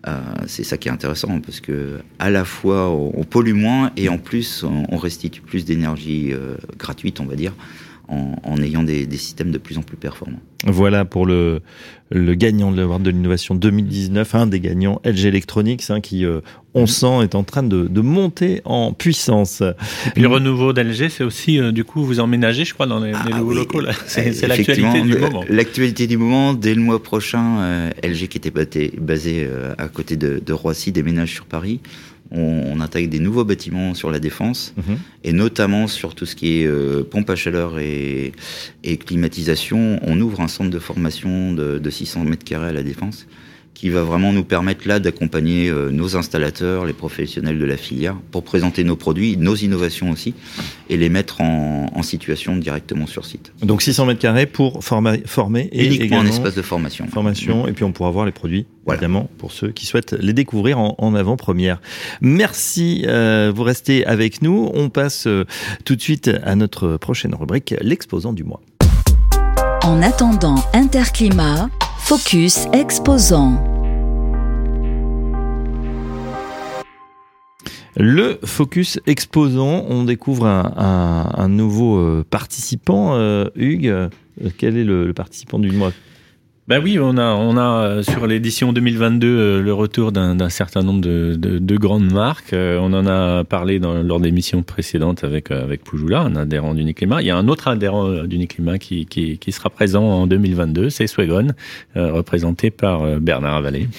[0.08, 4.10] Euh, c'est ça qui est intéressant parce que à la fois on, pollue moins et
[4.10, 7.54] en plus on, restitue plus d'énergie euh, gratuite, on va dire,
[8.08, 10.42] en, en ayant des, des, systèmes de plus en plus performants.
[10.66, 11.62] Voilà pour le,
[12.10, 16.42] le gagnant de l'Award de l'innovation 2019, un des gagnants LG Electronics, hein, qui, euh,
[16.74, 19.62] on sent, est en train de, de, monter en puissance.
[19.62, 23.00] Et puis le renouveau d'LG, c'est aussi, euh, du coup, vous emménagez, je crois, dans
[23.00, 23.82] les, ah, les nouveaux oui, locaux.
[24.06, 25.44] C'est l'actualité du moment.
[25.50, 30.16] L'actualité du moment, dès le mois prochain, euh, LG qui était basé, basé à côté
[30.18, 31.80] de, de Roissy déménage sur Paris
[32.34, 34.94] on, on, intègre des nouveaux bâtiments sur la défense, mmh.
[35.24, 38.34] et notamment sur tout ce qui est euh, pompe à chaleur et,
[38.84, 40.00] et, climatisation.
[40.04, 43.28] On ouvre un centre de formation de, de 600 mètres carrés à la défense
[43.74, 48.16] qui va vraiment nous permettre là d'accompagner euh, nos installateurs, les professionnels de la filière,
[48.32, 50.34] pour présenter nos produits, nos innovations aussi,
[50.90, 53.52] et les mettre en, en situation directement sur site.
[53.62, 57.08] Donc 600 mètres carrés pour former, former et uniquement un espace de formation.
[57.08, 59.00] Formation, et puis on pourra voir les produits, voilà.
[59.00, 61.82] évidemment, pour ceux qui souhaitent les découvrir en, en avant-première.
[62.22, 64.70] Merci, euh, vous restez avec nous.
[64.74, 65.46] On passe euh,
[65.86, 68.62] tout de suite à notre prochaine rubrique, l'exposant du mois.
[69.84, 71.70] En attendant Interclimat,
[72.06, 73.64] Focus exposant.
[77.96, 83.16] Le Focus exposant, on découvre un, nouveau euh, participant.
[83.16, 84.10] Euh, Hugues, euh,
[84.58, 85.94] quel est le participant du mois?
[86.66, 90.82] Ben oui, on a, on a euh, sur l'édition 2022 euh, le retour d'un certain
[90.82, 92.54] nombre de, de, de, grandes marques.
[92.54, 97.22] Euh, on en a parlé dans, lors d'émissions précédentes avec, avec Poujoula, un adhérent d'Uniclimat.
[97.22, 101.06] Il y a un autre adhérent d'Uniclimat qui, qui, qui, sera présent en 2022, c'est
[101.06, 101.50] Swegon,
[101.96, 103.90] représenté par Bernard Avalé.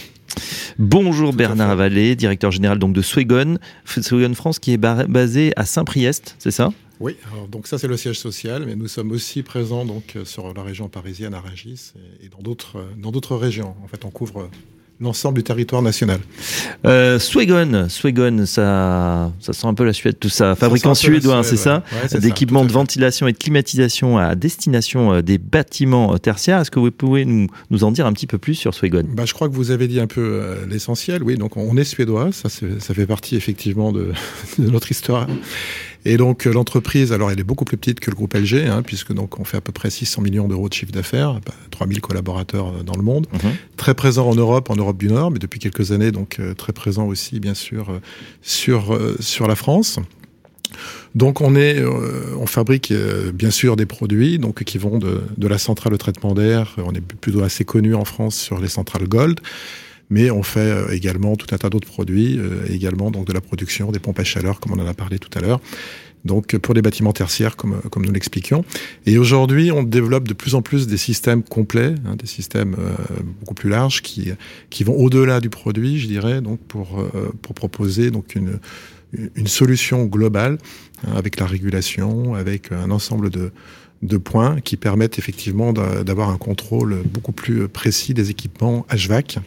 [0.78, 6.36] Bonjour Bernard Avalé, directeur général donc de Swegon, Swegon France qui est basé à Saint-Priest,
[6.38, 6.70] c'est ça?
[7.04, 10.54] Oui, alors donc ça c'est le siège social, mais nous sommes aussi présents donc sur
[10.54, 13.74] la région parisienne à Rungis et, dans d'autres dans d'autres régions.
[13.84, 14.48] En fait, on couvre
[15.00, 16.20] l'ensemble du territoire national.
[16.86, 20.54] Euh, Swegon, Swegon, ça, ça sent un peu la Suède, tout ça.
[20.54, 25.38] Fabricant suédois, c'est ça ouais, D'équipements de ventilation et de climatisation à destination euh, des
[25.38, 26.60] bâtiments euh, tertiaires.
[26.60, 29.24] Est-ce que vous pouvez nous, nous en dire un petit peu plus sur Swegon bah,
[29.26, 31.22] Je crois que vous avez dit un peu euh, l'essentiel.
[31.22, 34.12] Oui, donc on est suédois, ça, ça fait partie effectivement de,
[34.58, 35.26] de notre histoire.
[36.06, 39.12] Et donc l'entreprise, alors elle est beaucoup plus petite que le groupe LG, hein, puisque
[39.14, 42.84] donc on fait à peu près 600 millions d'euros de chiffre d'affaires, bah, 3000 collaborateurs
[42.84, 43.50] dans le monde, Mhm.
[43.50, 43.54] mmh.
[43.76, 46.72] très présent en Europe, en Europe du Nord, mais depuis quelques années donc euh, très
[46.74, 48.00] présent aussi bien sûr euh,
[48.42, 49.98] sur euh, sur la France.
[51.14, 55.22] Donc on est, euh, on fabrique euh, bien sûr des produits donc qui vont de,
[55.36, 56.74] de la centrale de traitement d'air.
[56.84, 59.40] On est plutôt assez connu en France sur les centrales Gold,
[60.10, 63.40] mais on fait euh, également tout un tas d'autres produits, euh, également donc de la
[63.40, 65.60] production des pompes à chaleur comme on en a parlé tout à l'heure.
[66.24, 68.64] Donc pour les bâtiments tertiaires comme comme nous l'expliquions.
[69.06, 72.94] Et aujourd'hui, on développe de plus en plus des systèmes complets, hein, des systèmes euh,
[73.40, 74.32] beaucoup plus larges qui
[74.70, 78.58] qui vont au-delà du produit, je dirais, donc pour euh, pour proposer donc une
[79.36, 80.58] une solution globale
[81.06, 83.52] hein, avec la régulation, avec un ensemble de
[84.02, 89.38] de points qui permettent effectivement d'avoir un contrôle beaucoup plus précis des équipements HVAC.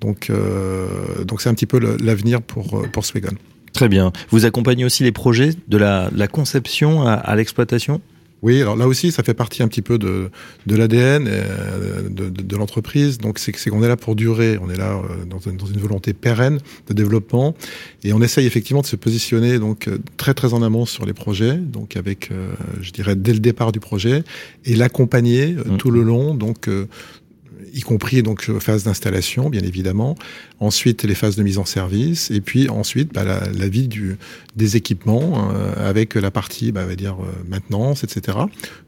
[0.00, 3.36] Donc, euh, donc c'est un petit peu l'avenir pour, pour Swegon.
[3.72, 4.12] Très bien.
[4.30, 8.00] Vous accompagnez aussi les projets de la, la conception à l'exploitation?
[8.40, 10.30] Oui, alors là aussi, ça fait partie un petit peu de,
[10.66, 13.18] de l'ADN euh, de, de, de l'entreprise.
[13.18, 14.58] Donc, c'est qu'on est là pour durer.
[14.62, 17.56] On est là euh, dans, une, dans une volonté pérenne de développement,
[18.04, 21.14] et on essaye effectivement de se positionner donc euh, très très en amont sur les
[21.14, 22.30] projets, donc avec,
[22.80, 24.22] je dirais, dès le départ du projet,
[24.64, 25.76] et l'accompagner mmh.
[25.78, 26.34] tout le long.
[26.34, 26.68] Donc,
[27.74, 30.16] y compris donc euh, phase d'installation, bien évidemment.
[30.60, 34.16] Ensuite, les phases de mise en service, et puis ensuite bah, la, vie du,
[34.56, 38.38] des équipements euh, avec la partie, bah, va dire euh, maintenance, etc.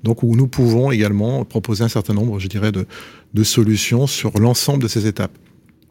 [0.03, 2.87] Donc où nous pouvons également proposer un certain nombre, je dirais, de,
[3.35, 5.33] de solutions sur l'ensemble de ces étapes.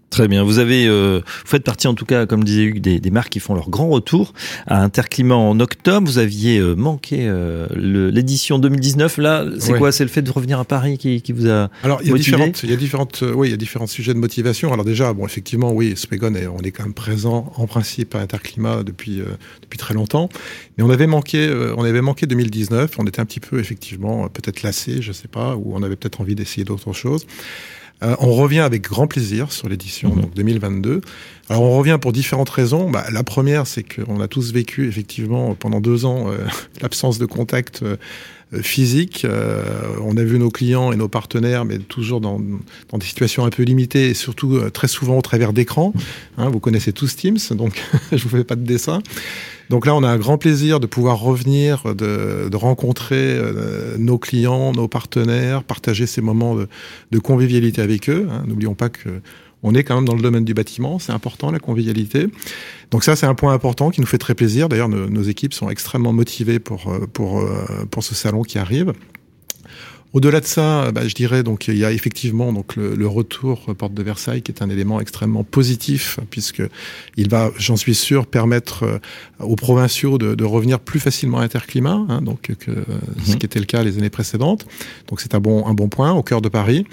[0.09, 0.43] Très bien.
[0.43, 3.29] Vous avez, euh, vous faites partie en tout cas, comme disait Hugues, des, des, marques
[3.29, 4.33] qui font leur grand retour
[4.65, 6.07] à Interclimat en octobre.
[6.07, 9.17] Vous aviez euh, manqué euh, l'édition 2019.
[9.17, 9.91] Là, c'est quoi?
[9.91, 12.13] C'est le fait de revenir à Paris qui, qui vous a Alors, il y a
[12.13, 12.31] motivé?
[12.31, 14.73] différentes, il y a différentes, euh, oui, il y a différents sujets de motivation.
[14.73, 18.83] Alors déjà, bon, effectivement, oui, Spegon, on est quand même présent en principe à Interclimat
[18.83, 19.21] depuis
[19.61, 20.29] depuis très longtemps,
[20.77, 22.91] mais on avait manqué, on avait manqué 2019.
[22.97, 26.21] On était un petit peu effectivement peut-être lassé, je sais pas, ou on avait peut-être
[26.21, 27.25] envie d'essayer d'autres choses.
[28.01, 31.01] Euh, on revient avec grand plaisir sur l'édition donc 2022.
[31.49, 32.89] Alors on revient pour différentes raisons.
[32.89, 36.37] Bah, la première, c'est qu'on a tous vécu effectivement pendant deux ans euh,
[36.81, 37.97] l'absence de contact euh,
[38.61, 39.25] physique.
[40.01, 42.39] on a vu nos clients et nos partenaires, mais toujours dans,
[42.89, 45.93] dans des situations un peu limitées et surtout très souvent au travers d'écrans.
[46.37, 49.01] Hein, vous connaissez tous Teams, donc je vous fais pas de dessin.
[49.69, 54.17] Donc là, on a un grand plaisir de pouvoir revenir, de, de rencontrer euh, nos
[54.17, 56.67] clients, nos partenaires, partager ces moments de,
[57.11, 58.27] de convivialité avec eux.
[58.31, 58.43] Hein.
[58.47, 59.21] N'oublions pas que
[59.63, 62.27] on est quand même dans le domaine du bâtiment, c'est important la convivialité.
[62.91, 64.69] Donc ça, c'est un point important qui nous fait très plaisir.
[64.69, 68.57] D'ailleurs, nos, nos équipes sont extrêmement motivées pour euh, pour euh, pour ce salon qui
[68.57, 68.93] arrive.
[70.11, 73.75] Au-delà de ça, bah, je dirais donc il y a effectivement donc le, le, retour
[73.75, 76.63] Porte de Versailles qui est un élément extrêmement positif puisque
[77.15, 78.97] il va, j'en suis sûr, permettre euh,
[79.39, 82.85] aux provinciaux de, de revenir plus facilement à Interclimat, hein, donc que mmh.
[83.23, 84.65] ce qui était le cas les années précédentes.
[85.09, 86.87] Donc c'est un bon un bon point au cœur de Paris.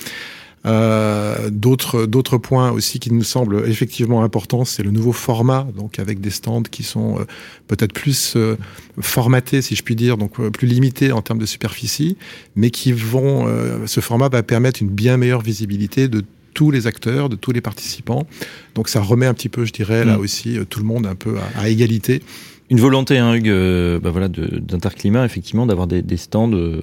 [0.66, 5.98] Euh, d'autres d'autres points aussi qui nous semblent effectivement importants, c'est le nouveau format, donc
[5.98, 7.24] avec des stands qui sont euh,
[7.68, 8.56] peut-être plus euh,
[9.00, 12.16] formatés, si je puis dire, donc euh, plus limités en termes de superficie,
[12.56, 13.46] mais qui vont,
[13.86, 17.60] ce format va permettre une bien meilleure visibilité de tous les acteurs, de tous les
[17.60, 18.26] participants.
[18.74, 20.20] Donc ça remet un petit peu, je dirais, là mmh.
[20.20, 22.22] aussi, tout le monde un peu à, à égalité
[22.68, 26.80] une volonté, hein, Hugues, euh, bah voilà, d'Interclimat, effectivement, d'avoir des, stands euh,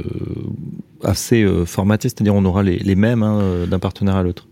[1.04, 4.48] assez euh, formatés, c'est-à-dire on aura les, mêmes hein, d'un partenaire à l'autre.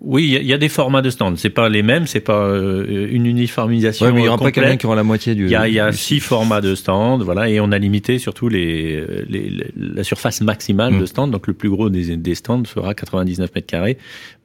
[0.00, 1.34] Oui, il y, a des formats de stands.
[1.36, 4.06] C'est pas les mêmes, c'est pas euh, une uniformisation.
[4.06, 4.54] Ouais, mais il y aura complète.
[4.54, 5.46] pas quelqu'un qui aura la moitié du.
[5.46, 8.48] Il y a, y a six formats de stands, voilà, et on a limité surtout
[8.48, 11.00] les, les, les la surface maximale mmh.
[11.00, 11.28] de stands.
[11.28, 13.98] Donc le plus gros des, des stands fera 99 mètres carrés.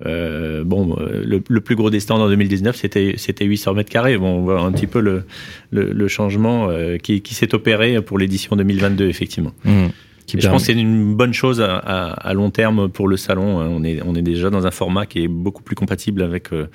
[0.08, 4.18] Euh, bon, le, le, plus gros des stands en 2019, c'était c'était 800 mètres carrés.
[4.18, 5.24] Bon, on voit un petit peu le
[5.70, 9.51] le, le changement euh, qui, qui s'est opéré pour l'édition 2022, effectivement.
[9.66, 9.88] Mmh.
[10.26, 13.18] Qui je pense que c'est une bonne chose à, à, à, long terme pour le
[13.18, 13.60] salon.
[13.60, 13.68] Hein.
[13.70, 16.68] On est, on est déjà dans un format qui est beaucoup plus compatible avec, euh,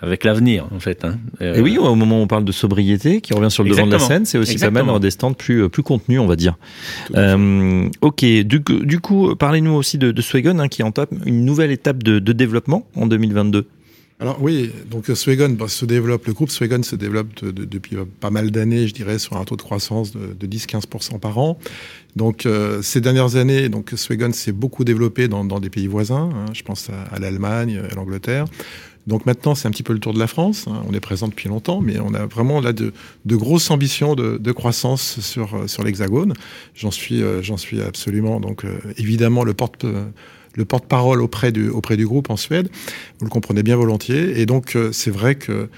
[0.00, 1.04] avec l'avenir, en fait.
[1.04, 1.18] Hein.
[1.40, 3.86] Euh, Et oui, au moment où on parle de sobriété, qui revient sur le devant
[3.86, 4.86] de la scène, c'est aussi Exactement.
[4.86, 6.56] pas mal des stands plus, plus contenus, on va dire.
[7.14, 10.22] Euh, ok, du, du coup, parlez-nous aussi de, de
[10.60, 13.66] hein, qui entame une nouvelle étape de, de développement en 2022.
[14.20, 17.96] Alors oui, donc Swegon bah, se développe, le groupe Swegon se développe de, de, depuis
[18.18, 21.56] pas mal d'années, je dirais, sur un taux de croissance de, de 10-15% par an.
[22.16, 26.30] Donc euh, ces dernières années, donc Swegon s'est beaucoup développé dans, dans, des pays voisins,
[26.34, 28.46] hein, je pense à, à l'Allemagne, à l'Angleterre.
[29.06, 30.66] Donc maintenant, c'est un petit peu le tour de la France.
[30.68, 30.82] Hein.
[30.88, 32.92] On est présent depuis longtemps, mais on a vraiment là de,
[33.24, 36.34] de grosses ambitions de, de, croissance sur sur l'Hexagone.
[36.74, 39.86] J'en suis euh, j'en suis absolument donc euh, évidemment le porte
[40.58, 42.68] le porte-parole auprès du, auprès du groupe en Suède.
[43.18, 44.40] Vous le comprenez bien volontiers.
[44.40, 45.68] Et donc, euh, c'est vrai que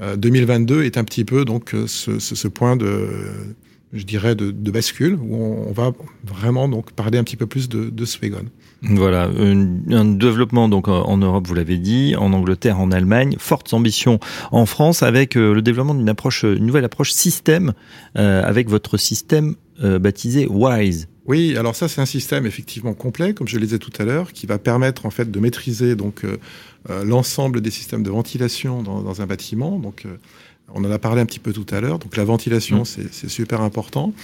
[0.00, 3.08] euh, 2022 est un petit peu donc euh, ce, ce, point de
[3.92, 5.92] je dirais, de, bascule, où on, va
[6.24, 8.44] vraiment donc parler un petit peu plus de, de Swegon.
[8.82, 14.20] Voilà, un, développement donc en Europe, vous l'avez dit, en Angleterre, en Allemagne, fortes ambitions
[14.52, 17.72] en France avec euh, le développement d'une approche, une nouvelle approche système
[18.16, 21.08] euh, avec votre système euh, baptisé WISE.
[21.28, 24.32] Oui, alors ça c'est un système effectivement complet, comme je le disais tout à l'heure,
[24.32, 26.38] qui va permettre en fait de maîtriser donc euh,
[27.04, 29.78] l'ensemble des systèmes de ventilation dans, dans un bâtiment.
[29.78, 30.16] Donc euh,
[30.74, 31.98] on en a parlé un petit peu tout à l'heure.
[31.98, 33.08] Donc la ventilation, mmh.
[33.12, 34.14] c'est super important.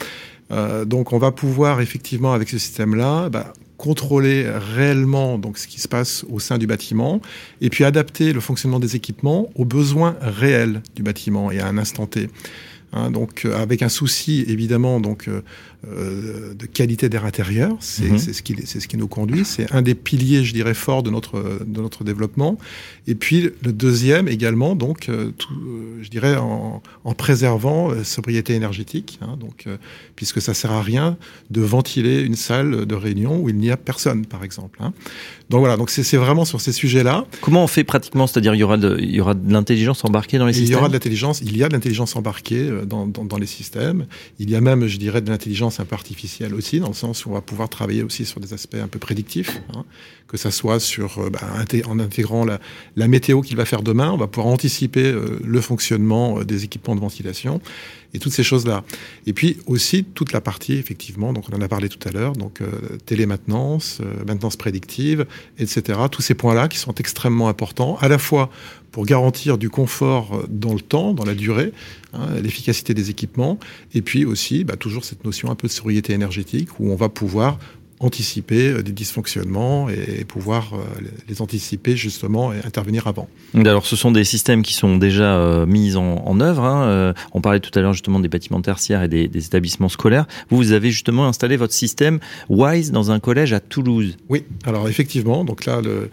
[0.51, 5.81] Euh, donc on va pouvoir effectivement avec ce système-là bah, contrôler réellement donc ce qui
[5.81, 7.21] se passe au sein du bâtiment
[7.61, 11.77] et puis adapter le fonctionnement des équipements aux besoins réels du bâtiment et à un
[11.77, 12.29] instant T.
[12.95, 15.43] Hein, donc euh, avec un souci évidemment donc euh,
[15.97, 17.77] euh, de qualité d'air intérieur.
[17.81, 18.19] C'est Mhm.
[18.19, 19.45] ce qui c'est ce qui nous conduit.
[19.45, 22.59] C'est un des piliers, je dirais, forts de notre de notre développement.
[23.07, 28.55] Et puis le deuxième également, donc, euh, tout, euh, je dirais, en, en préservant sobriété
[28.55, 29.19] énergétique.
[29.23, 29.77] hein, donc, euh,
[30.17, 31.17] puisque ça sert à rien
[31.51, 34.79] de ventiler une salle de réunion où il n'y a personne, par exemple.
[34.81, 34.93] hein.
[35.51, 35.77] Donc voilà.
[35.77, 37.27] Donc c'est vraiment sur ces sujets-là.
[37.43, 38.27] Comment on fait pratiquement?
[38.27, 40.63] C'est-à-dire, il y aura de, il y aura de l'intelligence embarquée dans les Et il
[40.63, 43.47] y systèmes aura de l'intelligence, il y a de l'intelligence embarquée dans, dans, dans les
[43.47, 44.07] systèmes.
[44.39, 47.27] Il y a même, je dirais, de l'intelligence un peu artificielle aussi, dans le sens
[47.27, 49.85] où on va pouvoir travailler aussi sur des aspects un peu prédictifs, hein,
[50.29, 51.41] que ça soit euh, bah,
[51.87, 52.61] en intégrant la,
[52.97, 56.65] la météo qu'il va faire demain, on va pouvoir anticiper euh, le fonctionnement euh, des
[56.65, 57.61] équipements de ventilation
[58.15, 58.85] et toutes ces choses-là.
[59.27, 62.33] Et puis aussi toute la partie, effectivement, donc on en a parlé tout à l'heure,
[62.33, 62.67] donc euh,
[63.05, 65.27] télémaintenance, euh, maintenance prédictive,
[65.59, 65.99] etc.
[66.11, 68.51] Tous ces points-là qui sont extrêmement importants, à la fois
[68.93, 71.73] pour garantir du confort euh, dans le temps, dans la durée,
[72.13, 73.59] hein, l'efficacité des équipements,
[73.93, 77.09] et puis aussi bah, toujours cette notion un peu de sobriété énergétique où on va
[77.09, 77.59] pouvoir
[78.05, 80.79] anticiper euh, des dysfonctionnements et pouvoir euh,
[81.29, 83.29] les anticiper justement et intervenir avant.
[83.55, 86.65] Alors, ce sont des systèmes qui sont déjà euh, mis en, en œuvre.
[86.65, 87.15] hein.
[87.33, 90.27] On parlait tout à l'heure justement des bâtiments tertiaires et des, des établissements scolaires.
[90.51, 94.17] Vous, vous avez justement installé votre système WISE dans un collège à Toulouse.
[94.29, 96.11] Oui, alors effectivement, donc là, le,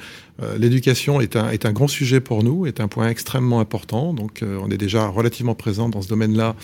[0.58, 4.14] l'éducation est un, est un grand sujet pour nous, est un point extrêmement important.
[4.14, 6.56] Donc, euh, on est déjà relativement présent dans ce domaine-là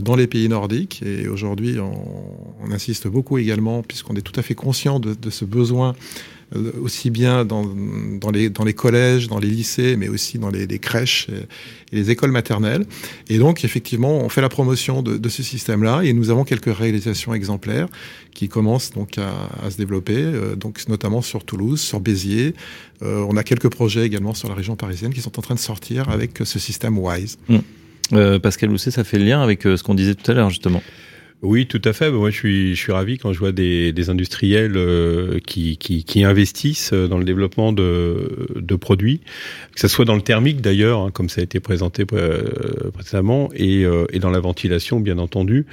[0.00, 1.02] dans les pays nordiques.
[1.04, 5.94] Et aujourd'hui, on, insiste beaucoup également, puisqu'on est tout à fait conscient de, ce besoin,
[6.56, 7.62] euh, aussi bien dans,
[8.32, 12.86] les, collèges, dans les lycées, mais aussi dans les, crèches et, les écoles maternelles.
[13.28, 17.34] Et donc, effectivement, on fait la promotion de, ce système-là et nous avons quelques réalisations
[17.34, 17.88] exemplaires
[18.34, 22.54] qui commencent donc à, se développer, euh, donc notamment sur Toulouse, sur Béziers.
[23.02, 25.60] Euh, on a quelques projets également sur la région parisienne qui sont en train de
[25.60, 27.38] sortir avec ce système WISE.
[27.50, 27.58] Euh,
[28.42, 30.82] Pascal Lousset, ça fait le lien avec euh, ce qu'on disait tout à l'heure justement.
[31.44, 32.10] Oui, tout à fait.
[32.10, 36.02] Moi, je suis, je suis ravi quand je vois des, des industriels euh, qui, qui,
[36.02, 39.20] qui investissent euh, dans le développement de, de produits,
[39.74, 43.50] que ce soit dans le thermique d'ailleurs, hein, comme ça a été présenté euh, précédemment,
[43.54, 45.66] et, euh, et dans la ventilation, bien entendu.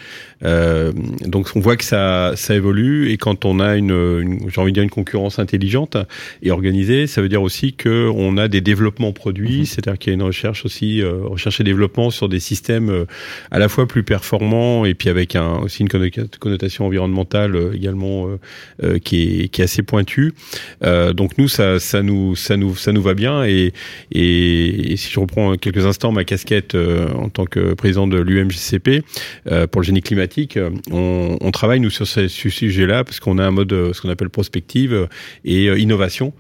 [0.43, 0.91] Euh,
[1.26, 4.72] donc, on voit que ça, ça évolue, et quand on a une, une j'ai envie
[4.72, 5.95] de dire une concurrence intelligente
[6.43, 10.13] et organisée, ça veut dire aussi que on a des développements produits, c'est-à-dire qu'il y
[10.13, 13.05] a une recherche aussi, euh, recherche et développement sur des systèmes
[13.51, 17.74] à la fois plus performants et puis avec un aussi une connota- connotation environnementale euh,
[17.74, 18.39] également euh,
[18.84, 20.34] euh, qui est qui est assez pointue.
[20.82, 23.74] Donc nous ça ça nous ça nous ça nous va bien et
[24.12, 29.03] et, si je reprends quelques instants ma casquette en tant que président de l'UMGCP
[29.47, 30.57] euh, pour le génie climatique,
[30.91, 34.30] on, travaille nous sur ce, ce sujet-là parce qu'on a un mode ce qu'on appelle
[34.30, 35.07] prospective
[35.45, 36.34] et innovation.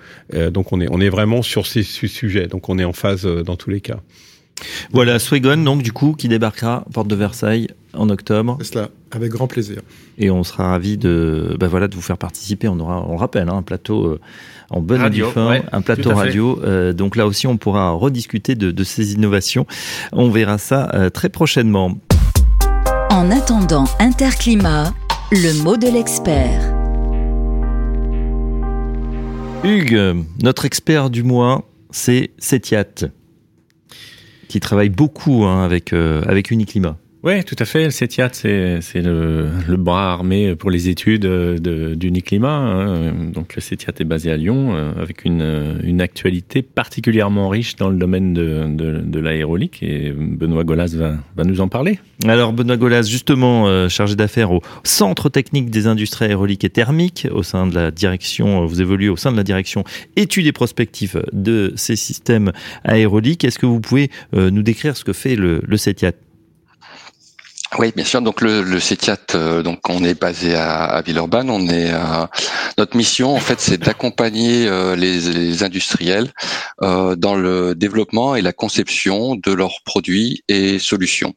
[0.51, 2.47] Donc on est on est vraiment sur ces su- sujets.
[2.47, 3.99] Donc on est en phase dans tous les cas.
[4.91, 8.57] Voilà, Swegon, donc du coup, qui débarquera porte de Versailles en octobre.
[8.61, 9.81] C'est cela, avec grand plaisir.
[10.17, 12.67] Et on sera ravis de, bah voilà, de vous faire participer.
[12.67, 14.19] On aura, on le rappelle, hein, un plateau euh,
[14.69, 16.59] en bonne et Radio, due forme, ouais, un plateau radio.
[16.63, 19.65] Euh, donc là aussi, on pourra rediscuter de, de ces innovations.
[20.11, 21.97] On verra ça euh, très prochainement.
[23.09, 24.93] En attendant Interclimat,
[25.31, 26.73] le mot de l'expert.
[29.63, 33.09] Hugues, notre expert du mois, c'est Setiat,
[34.47, 36.97] qui travaille beaucoup hein, avec, euh, avec Uniclimat.
[37.23, 37.83] Oui, tout à fait.
[37.83, 42.49] Le CETIAT, c'est le, bras armé pour les études euh, d'Uniclimat.
[42.49, 43.13] hein.
[43.31, 47.75] Donc le CETIAT est basé à Lyon, euh, avec une, euh, une actualité particulièrement riche
[47.75, 48.65] dans le domaine de,
[49.03, 49.83] de, l'aérolique.
[49.83, 51.99] Et Benoît Golas va, nous en parler.
[52.25, 57.43] Alors Benoît Golas, justement chargé d'affaires au Centre technique des industries aéroliques et thermiques, au
[57.43, 59.83] sein de la direction, vous évoluez au sein de la direction
[60.15, 62.51] études et prospectives de ces systèmes
[62.83, 63.43] aéroliques.
[63.43, 66.13] Est-ce que vous pouvez nous décrire ce que fait le, le CETIAT
[67.77, 68.21] Oui, bien sûr.
[68.21, 71.49] Donc le, le CETIAT, euh, donc on est basé à, à Villeurbanne.
[71.49, 72.25] On est euh,
[72.77, 76.31] notre mission en fait, c'est d'accompagner euh, les, les industriels
[76.81, 81.33] euh, dans le développement et la conception de leurs produits et solutions.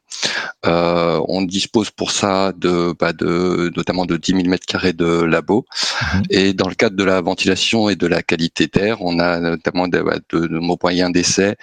[0.66, 5.22] Euh, on dispose pour ça de, bah, de notamment de 10 000 mètres carrés de
[5.22, 5.66] labo.
[6.14, 6.22] Mhm.
[6.30, 9.86] Et dans le cadre de la ventilation et de la qualité d'air, on a notamment
[9.86, 11.54] de, bah, de, de moyens d'essai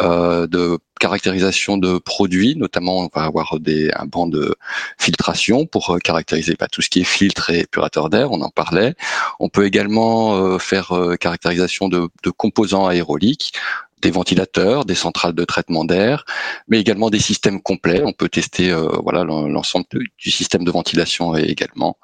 [0.00, 4.54] euh, de caractérisation de produits, notamment on va avoir des, un banc de
[4.98, 8.50] filtration pour euh, caractériser bah, tout ce qui est filtre et épurateur d'air, on en
[8.50, 8.94] parlait.
[9.40, 13.52] On peut également euh, faire euh, caractérisation de, de composants aéroliques,
[14.00, 16.24] des ventilateurs, des centrales de traitement d'air,
[16.68, 18.02] mais également des systèmes complets.
[18.04, 19.86] On peut tester euh, voilà l'en- l'ensemble
[20.24, 21.96] du système de ventilation également.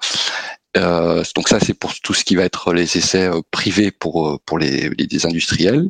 [0.76, 4.28] Euh, donc ça, c'est pour tout ce qui va être les essais euh, privés pour
[4.28, 5.88] euh, pour les, les, industriels.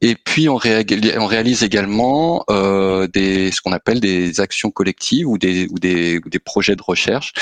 [0.00, 5.38] Et puis on, on réalise également euh, des ce qu'on appelle des actions collectives ou
[5.38, 7.32] des ou des, ou des projets de recherche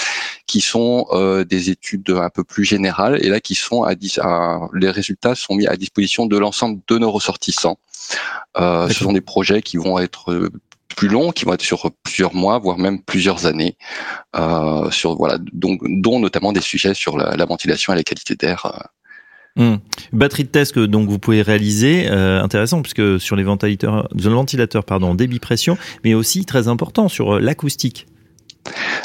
[0.47, 4.68] qui sont euh, des études un peu plus générales et là qui sont à, à
[4.74, 7.78] les résultats sont mis à disposition de l'ensemble de nos ressortissants.
[8.57, 10.51] Euh, ce sont des projets qui vont être
[10.95, 13.76] plus longs, qui vont être sur plusieurs mois, voire même plusieurs années,
[14.36, 18.34] euh, sur voilà, donc dont notamment des sujets sur la, la ventilation et la qualité
[18.34, 18.66] d'air.
[18.66, 18.86] Euh.
[19.57, 19.78] Hum.
[20.12, 24.84] Batterie de test que donc vous pouvez réaliser, euh, intéressant puisque sur les ventilateurs, ventilateurs
[24.84, 28.07] pardon, débit pression, mais aussi très important sur l'acoustique.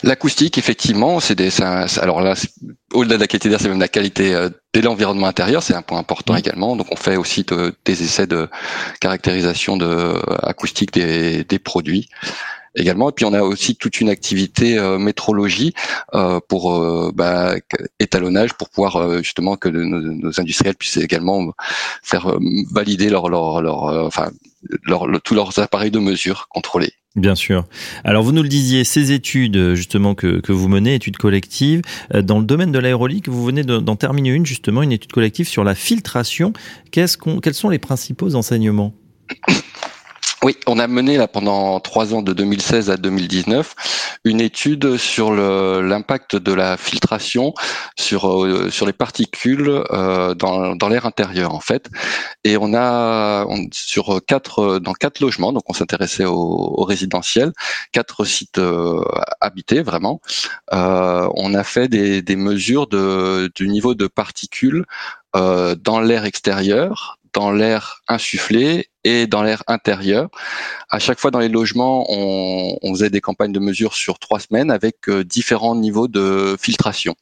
[0.03, 1.61] L'acoustique, effectivement, c'est des.
[1.61, 2.33] alors là,
[2.93, 5.81] au-delà de la qualité d'air, c'est même la qualité euh, de l'environnement intérieur, c'est un
[5.81, 6.75] point important également.
[6.75, 7.45] Donc, on fait aussi
[7.85, 8.47] des essais de
[9.01, 12.09] caractérisation de acoustique des, des produits
[12.79, 13.09] également.
[13.09, 15.73] Et puis on a aussi toute une activité euh, métrologie
[16.13, 17.55] euh, pour euh, bah,
[17.99, 21.51] étalonnage pour pouvoir justement que nos, industriels puissent également
[22.03, 22.37] faire
[22.71, 23.25] valider leur,
[24.05, 24.29] enfin
[25.23, 26.93] tous leurs appareils de mesure contrôlés.
[27.15, 27.65] Bien sûr.
[28.03, 31.81] Alors vous nous le disiez, ces études justement que, vous menez, études collectives,
[32.13, 35.63] dans le domaine de l'aérolique, vous venez d'en terminer une justement, une étude collective sur
[35.63, 36.53] la filtration.
[37.19, 38.93] Qu'on, quels sont les principaux enseignements?
[40.43, 45.31] Oui, on a mené là pendant trois ans, de 2016 à 2019, une étude sur
[45.33, 47.53] l'impact de la filtration
[47.97, 51.89] sur euh, sur les particules euh, dans, dans l'air intérieur en fait.
[52.45, 57.51] Et on a sur quatre dans quatre logements, donc on s'intéressait au, au, résidentiel,
[57.91, 59.03] quatre sites euh,
[59.41, 60.21] habités vraiment.
[60.71, 64.85] on a fait des, des mesures de, du niveau de particules
[65.33, 70.29] dans l'air extérieur, dans l'air insufflé et dans l'air intérieur.
[70.89, 74.71] À chaque fois dans les logements, on, faisait des campagnes de mesure sur trois semaines
[74.71, 77.15] avec euh, différents niveaux de filtration.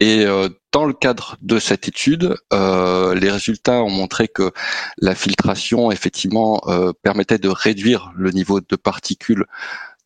[0.00, 4.52] Et euh, dans le cadre de cette étude, euh, les résultats ont montré que
[4.98, 6.62] la filtration, effectivement,
[7.02, 9.44] permettait de réduire le niveau de particules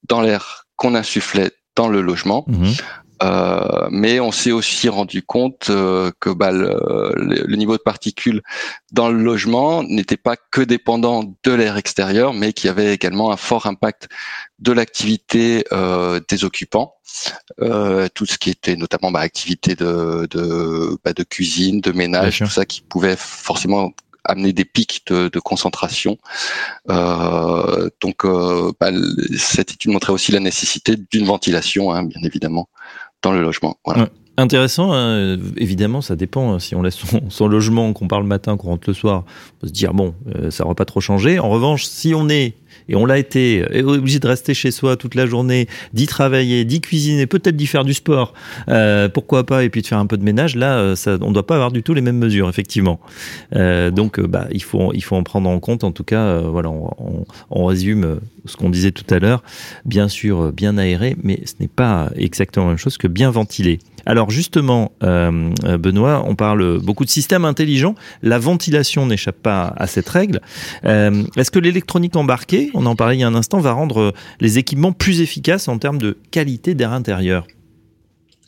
[0.09, 2.45] dans l'air qu'on insufflait dans le logement.
[2.49, 2.73] Mmh.
[3.25, 8.43] Euh, mais on s'est aussi rendu compte euh, que bah, le, niveau de particules
[8.93, 13.33] dans le logement n'était pas que dépendant de l'air extérieur, mais qu'il y avait également
[13.33, 14.09] un fort impact
[14.59, 16.97] de l'activité euh, des occupants,
[17.59, 22.47] tout ce qui était notamment bah, activité de de, bah, de cuisine, de ménage, tout
[22.47, 23.93] ça qui pouvait forcément
[24.25, 26.19] amener des pics de, de concentration.
[26.91, 28.91] Euh, donc, euh, bah,
[29.37, 32.69] cette étude montrait aussi la nécessité d'une ventilation, hein, bien évidemment,
[33.33, 33.77] le logement.
[34.37, 35.39] Intéressant, hein.
[35.57, 36.55] évidemment, ça dépend.
[36.55, 36.59] Hein.
[36.59, 36.99] Si on laisse
[37.29, 40.15] son, logement, qu'on part le matin, qu'on rentre le soir, on peut se dire bon,
[40.35, 41.39] euh, ça n'aura pas trop changé.
[41.39, 42.55] En revanche, si on est
[42.89, 46.81] et on l'a été obligé de rester chez soi toute la journée, d'y travailler, d'y
[46.81, 48.35] cuisiner, peut-être d'y faire du sport,
[48.69, 50.57] euh, pourquoi pas, et puis de faire un peu de ménage.
[50.57, 53.01] Là, euh, on ne doit pas avoir du tout les mêmes mesures, effectivement.
[53.55, 55.85] Euh, donc, euh, bah, il faut, il faut en prendre en compte.
[55.85, 59.43] En tout cas, euh, voilà, on, résume ce qu'on disait tout à l'heure.
[59.87, 63.79] Bien sûr, bien aéré, mais ce n'est pas exactement la même chose que bien ventilé.
[64.07, 67.95] Alors justement, euh, Benoît, on parle beaucoup de systèmes intelligents.
[68.23, 70.41] La ventilation n'échappe pas à cette règle.
[70.85, 74.13] Euh, Est-ce que l'électronique embarquée, on en parlait il y a un instant, va rendre
[74.41, 77.47] les équipements plus efficaces en termes de qualité d'air intérieur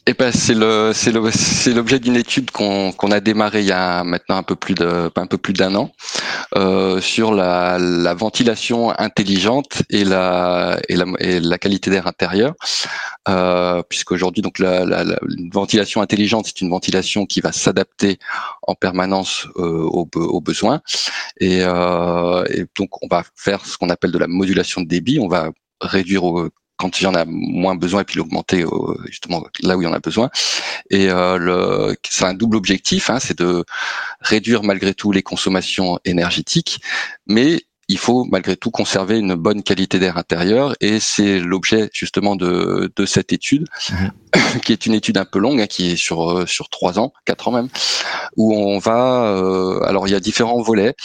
[0.09, 3.67] eh ben, c'est le c'est le c'est l'objet d'une étude qu'on qu'on a démarré il
[3.67, 5.91] y a maintenant un peu plus de un peu plus d'un an
[6.55, 12.55] euh, sur la, la ventilation intelligente et la et la, et la qualité d'air intérieur.
[13.29, 15.19] Euh, puisqu'aujourd'hui donc la, la, la,
[15.53, 18.21] ventilation intelligente c'est une ventilation qui va s'adapter
[18.63, 20.83] en permanence euh, aux, aux, besoins.
[21.41, 25.19] Et, euh, et donc on va faire ce qu'on appelle de la modulation de débit.
[25.19, 25.51] On va
[25.81, 28.65] réduire au quand il y en a moins besoin et puis l'augmenter
[29.07, 30.31] justement là où il y en a besoin.
[30.91, 33.65] Et euh, le, c'est un double objectif, hein, c'est de
[34.21, 36.81] réduire malgré tout les consommations énergétiques,
[37.27, 42.35] mais il faut malgré tout conserver une bonne qualité d'air intérieur et c'est l'objet justement
[42.35, 44.59] de, de cette étude mmh.
[44.65, 47.13] qui est une étude un peu longue hein, qui est sur euh, sur trois ans
[47.27, 47.69] quatre ans même
[48.37, 50.97] où on va euh, alors il y a différents volets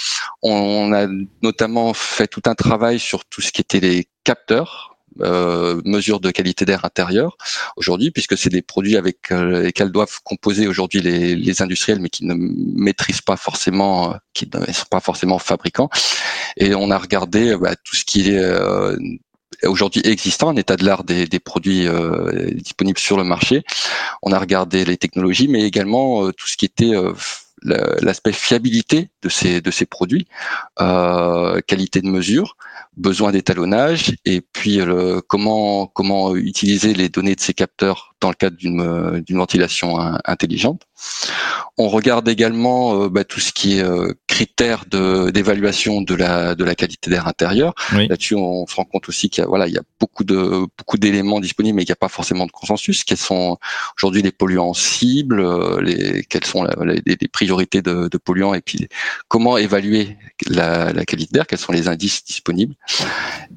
[0.41, 1.05] on a
[1.43, 6.31] notamment fait tout un travail sur tout ce qui était les capteurs euh, mesures de
[6.31, 7.37] qualité d'air intérieur
[7.75, 12.09] aujourd'hui, puisque c'est des produits avec euh, lesquels doivent composer aujourd'hui les, les, industriels, mais
[12.09, 15.89] qui ne maîtrisent pas forcément, euh, qui ne sont pas forcément fabricants.
[16.57, 18.97] Et on a regardé bah, tout ce qui est euh,
[19.63, 21.87] aujourd'hui existant, un état de l'art des, des produits
[22.53, 23.63] disponibles sur le marché.
[24.23, 26.93] On a regardé les technologies, mais également tout ce qui était
[27.63, 30.27] l'aspect fiabilité de ces de ces produits,
[30.79, 32.57] euh, qualité de mesure,
[32.97, 38.35] besoin d'étalonnage et puis le, comment comment utiliser les données de ces capteurs dans le
[38.35, 40.83] cadre d'une d'une ventilation intelligente.
[41.77, 44.85] On regarde également euh, bah, tout ce qui est euh, critères
[45.31, 47.75] d'évaluation de la de la qualité d'air intérieur.
[47.93, 50.65] Là-dessus, on se rend compte aussi qu'il y a voilà il y a beaucoup de
[50.77, 53.03] beaucoup d'éléments disponibles, mais il n'y a pas forcément de consensus.
[53.03, 53.57] Quels sont
[53.97, 58.61] aujourd'hui les polluants cibles, euh, les quelles sont les, les, priorités de, de, polluants et
[58.61, 58.87] puis
[59.27, 60.17] comment évaluer
[60.47, 62.75] la, la qualité d'air, quels sont les indices disponibles.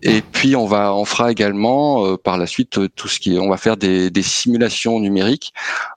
[0.03, 3.49] Et puis on va on fera également par la suite tout ce qui est, on
[3.49, 5.55] va faire des, des simulations numériques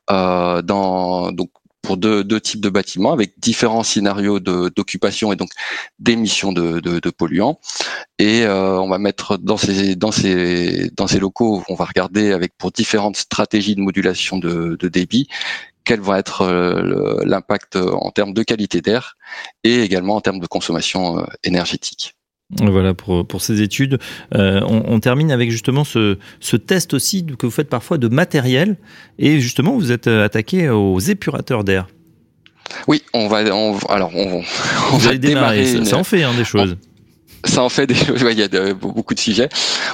[0.10, 1.50] euh, dans donc
[1.88, 5.52] pour deux, deux, types de bâtiments avec différents scénarios d'occupation et donc
[6.00, 7.62] d'émissions de, de, de, polluants.
[8.20, 12.34] Et euh, on va mettre dans ces dans ces dans ces locaux, on va regarder
[12.34, 15.30] avec pour différentes stratégies de modulation de, de débit
[15.86, 19.16] quel va être euh, l'impact en termes de qualité d'air
[19.64, 22.17] et également en termes de consommation euh, énergétique.
[22.50, 24.00] Voilà pour, pour ces études.
[24.34, 28.08] Euh, on, on, termine avec justement ce, ce, test aussi que vous faites parfois de
[28.08, 28.78] matériel
[29.20, 31.88] et justement vous êtes attaqué aux épurateurs d'air.
[32.88, 33.44] Oui, on va.
[33.54, 34.44] On, alors, on,
[34.94, 35.66] on va démarrer.
[35.66, 36.78] Ça, ça, en fait hein, des choses
[37.46, 37.96] ça en fait des,
[38.32, 39.50] il y a beaucoup de sujets.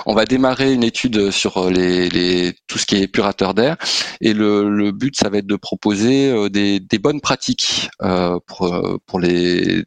[0.05, 3.77] On va démarrer une étude sur les, les tout ce qui est épurateur d'air
[4.21, 8.39] et le, le, but ça va être de proposer euh, des, des bonnes pratiques euh,
[8.47, 9.83] pour euh, pour les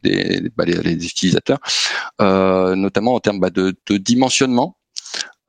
[0.55, 1.59] bah, les, les, utilisateurs,
[2.21, 4.77] euh, notamment en termes bah, de, de, dimensionnement.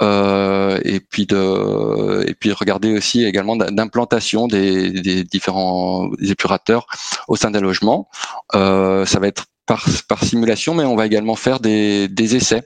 [0.00, 6.86] Euh, et puis de et puis regarder aussi également d'implantation des, des différents épurateurs
[7.26, 8.08] au sein d'un logement.
[8.52, 12.62] Ça va être par, par, simulation, mais on va également faire des, des essais.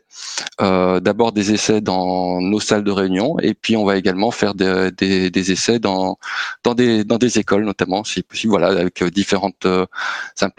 [0.61, 4.55] Euh, D'abord des essais dans nos salles de réunion, et puis on va également faire
[4.55, 6.17] des, des, des essais dans,
[6.63, 9.85] dans, des, dans des écoles, notamment, si possible, voilà, avec différentes, euh,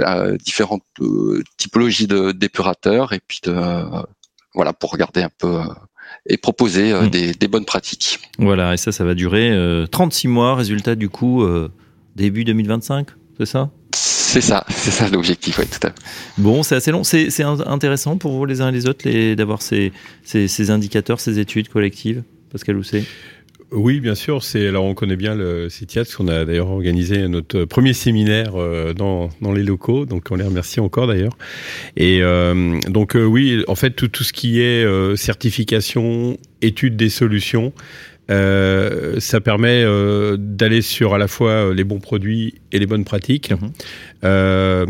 [0.02, 3.56] euh différentes euh, typologies d'épurateurs, et puis de,
[4.54, 5.60] voilà, pour regarder un peu
[6.28, 7.10] et proposer mmh.
[7.10, 8.20] des, des, bonnes pratiques.
[8.38, 9.58] Voilà, et ça, ça va durer
[9.92, 11.46] 36 mois, résultat du coup
[12.16, 13.72] début 2025, c'est ça?
[14.34, 15.96] C'est ça, c'est ça l'objectif, ouais, tout à fait.
[16.40, 17.04] Bon, c'est assez long.
[17.04, 19.92] C'est intéressant pour vous les uns et les autres d'avoir ces,
[20.24, 23.04] ces, ces, indicateurs, ces études collectives, Pascal Housset?
[23.72, 24.44] Oui, bien sûr.
[24.44, 28.94] C'est alors on connaît bien le CITIAS, qu'on a d'ailleurs organisé notre premier séminaire euh,
[28.94, 31.38] dans, dans les locaux, donc on les remercie encore d'ailleurs.
[31.96, 37.10] Et euh, donc euh, oui, en fait tout, tout ce qui est certification, étude des
[37.10, 37.74] solutions,
[38.32, 43.06] euh, ça permet euh, d'aller sur à la fois les bons produits et les bonnes
[43.06, 43.72] pratiques, mhm.
[44.26, 44.86] euh,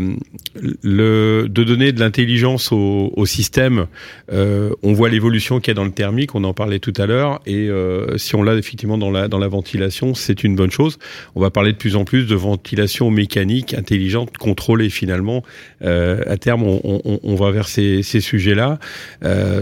[0.82, 3.86] le, de donner de l'intelligence au, au, système.
[4.32, 7.06] Euh, on voit l'évolution qu'il y a dans le thermique, on en parlait tout à
[7.06, 7.68] l'heure, et
[8.16, 10.98] si on l'a effectivement dans la, dans la ventilation, c'est une bonne chose.
[11.34, 15.44] On va parler de plus en plus de ventilation mécanique, intelligente, contrôlée finalement.
[15.82, 18.78] à terme, on, on, on, va vers ces, ces sujets-là.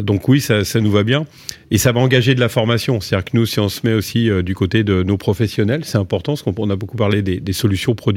[0.02, 1.26] donc oui, ça, ça nous va bien.
[1.72, 3.00] Et ça va engager de la formation.
[3.00, 5.96] C'est-à-dire que nous, si on se met aussi euh, du côté de nos professionnels, c'est
[5.96, 8.11] important, parce qu'on a beaucoup parlé des, des solutions produits,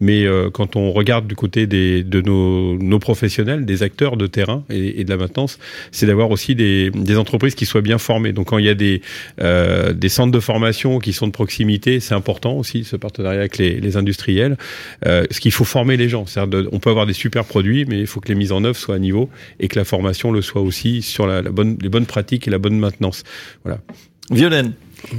[0.00, 4.64] mais euh, quand on regarde du côté des, de nos, professionnels, des acteurs de terrain
[4.70, 5.58] et, de la maintenance,
[5.90, 8.32] c'est d'avoir aussi des, entreprises qui soient bien formées.
[8.32, 9.02] Donc quand il y a des,
[9.40, 13.58] euh, des centres de formation qui sont de proximité, c'est important aussi, ce partenariat avec
[13.58, 14.56] les, industriels.
[15.06, 16.24] Euh, ce qu'il faut former les gens.
[16.46, 18.76] De, on peut avoir des super produits, mais il faut que les mises en œuvre
[18.76, 19.28] soient à niveau
[19.60, 22.58] et que la formation le soit aussi sur la bonne, les bonnes pratiques et la
[22.58, 23.24] bonne maintenance.
[23.64, 23.80] Voilà.
[24.30, 24.72] Violaine.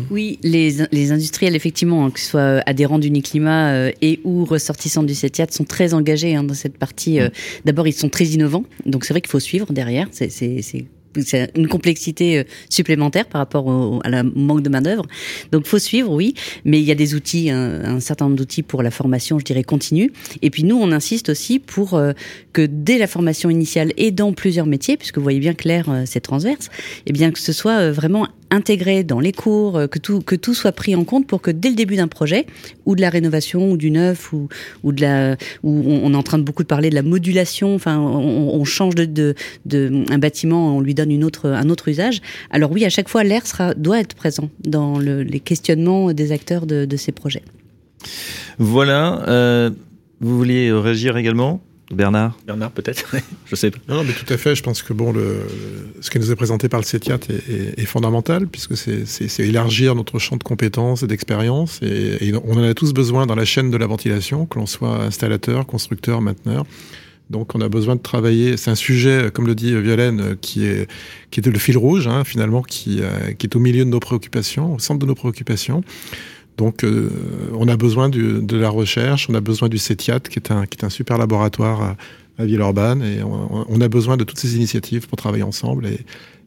[0.09, 4.45] Oui, les, les, industriels, effectivement, hein, que ce soit adhérents du Niclima euh, et ou
[4.45, 7.19] ressortissants du CETIAT, sont très engagés hein, dans cette partie.
[7.19, 7.29] Euh,
[7.65, 10.07] D'abord, ils sont très innovants, donc c'est vrai qu'il faut suivre derrière.
[10.11, 15.05] C'est c'est une complexité euh, supplémentaire par rapport au, à la manque de main d'œuvre.
[15.51, 16.33] Donc faut suivre, oui,
[16.65, 19.45] mais il y a des outils, un, un certain nombre d'outils pour la formation, je
[19.45, 20.11] dirais continue.
[20.41, 22.13] Et puis nous, on insiste aussi pour euh,
[22.51, 25.89] que dès la formation initiale et dans plusieurs métiers, puisque vous voyez bien que l'air
[25.89, 26.69] euh, c'est transverse, et
[27.07, 30.71] eh bien que ce soit vraiment intégré dans les cours, que tout que tout soit
[30.71, 32.45] pris en compte pour que dès le début d'un projet
[32.85, 34.47] ou de la rénovation ou du neuf ou
[34.83, 38.63] ou de la on, est en train de beaucoup parler de la modulation, enfin on,
[38.65, 39.35] change de, de,
[39.65, 42.21] de un bâtiment, on lui donne une autre, un autre usage.
[42.51, 46.31] Alors oui, à chaque fois, l'air sera, doit être présent dans le, les questionnements des
[46.31, 47.43] acteurs de, de ces projets.
[48.57, 49.23] Voilà.
[49.27, 49.69] Euh,
[50.19, 51.61] vous vouliez réagir également?
[51.93, 53.15] Bernard Bernard, peut-être
[53.45, 53.79] Je sais pas.
[53.87, 54.55] Non, mais tout à fait.
[54.55, 55.41] Je pense que bon, le,
[56.01, 59.95] ce qui nous est présenté par le CETIAT est, est, est fondamental, puisque c'est élargir
[59.95, 61.79] notre champ de compétences et d'expérience.
[61.81, 64.65] Et, et, on en a tous besoin dans la chaîne de la ventilation, que l'on
[64.65, 66.65] soit installateur, constructeur, mainteneur.
[67.29, 68.57] Donc on a besoin de travailler.
[68.57, 70.87] C'est un sujet, comme le dit Violaine, qui est
[71.31, 73.99] qui était le fil rouge hein, finalement, qui, euh, qui est au milieu de nos
[73.99, 75.83] préoccupations, au centre de nos préoccupations.
[76.57, 77.09] Donc, euh,
[77.53, 81.17] on a besoin de la recherche, on a besoin du CETIAT, qui est un, super
[81.17, 85.87] laboratoire à, Villeurbanne, et on, a besoin de toutes ces initiatives pour travailler ensemble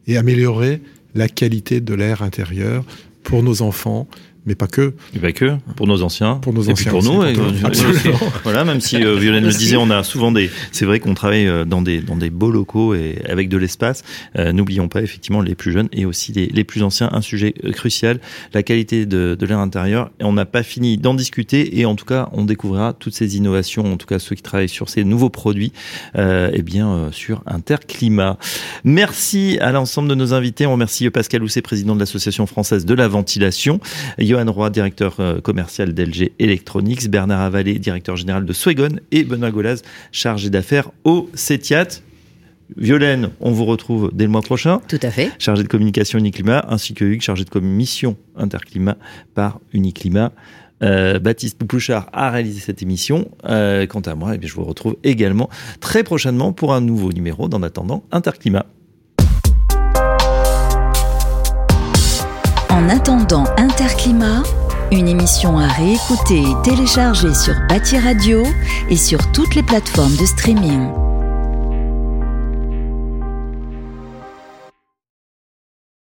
[0.05, 0.81] et améliorer
[1.15, 2.83] la qualité de l'air intérieur
[3.23, 4.07] pour nos enfants,
[4.47, 4.93] mais pas que.
[5.15, 6.35] Et pas que, pour nos anciens.
[6.35, 6.75] Pour nos et anciens.
[6.75, 7.21] Puis pour nous.
[7.21, 8.17] aussi, et- pour nous.
[8.43, 10.49] voilà, même si euh, Violaine le disait, on a souvent des.
[10.71, 14.03] C'est vrai qu'on travaille euh, dans des dans des beaux locaux et avec de l'espace.
[14.37, 17.09] Euh, N'oublions pas effectivement les plus jeunes et aussi les, les plus anciens.
[17.11, 18.19] Un sujet euh, crucial,
[18.53, 20.09] la qualité de, de l'air intérieur.
[20.19, 23.37] Et on n'a pas fini d'en discuter et en tout cas, on découvrira toutes ces
[23.37, 25.73] innovations, en tout cas ceux qui travaillent sur ces nouveaux produits,
[26.15, 28.37] euh, et bien euh, sur Interclimat.
[28.85, 30.65] Merci à l'ensemble de nos invités.
[30.65, 33.79] On remercie Pascal Housset, président de l'Association française de la ventilation.
[34.37, 39.49] Johan Roy, directeur euh, commercial d'LG Electronics, Bernard Avalé, directeur général de Swegon et Benoît
[39.49, 39.81] Golaz,
[40.11, 41.87] chargé d'affaires au CETIAT.
[42.75, 45.31] Violaine, on vous retrouve dès le mois prochain, Tout à fait.
[45.39, 48.97] chargé de communication Uniclimat, ainsi que Hugues, chargé de commission Interclimat
[49.33, 50.33] par Uniclimat.
[50.83, 53.31] Euh, Baptiste Pouplouchard a réalisé cette émission.
[53.45, 57.11] Euh, quant à moi, eh bien, je vous retrouve également très prochainement pour un nouveau
[57.11, 58.65] numéro d'En attendant Interclimat.
[62.69, 63.76] En attendant Interclimat,
[64.91, 68.43] une émission à réécouter et télécharger sur Bâti Radio
[68.89, 71.06] et sur toutes les plateformes de streaming.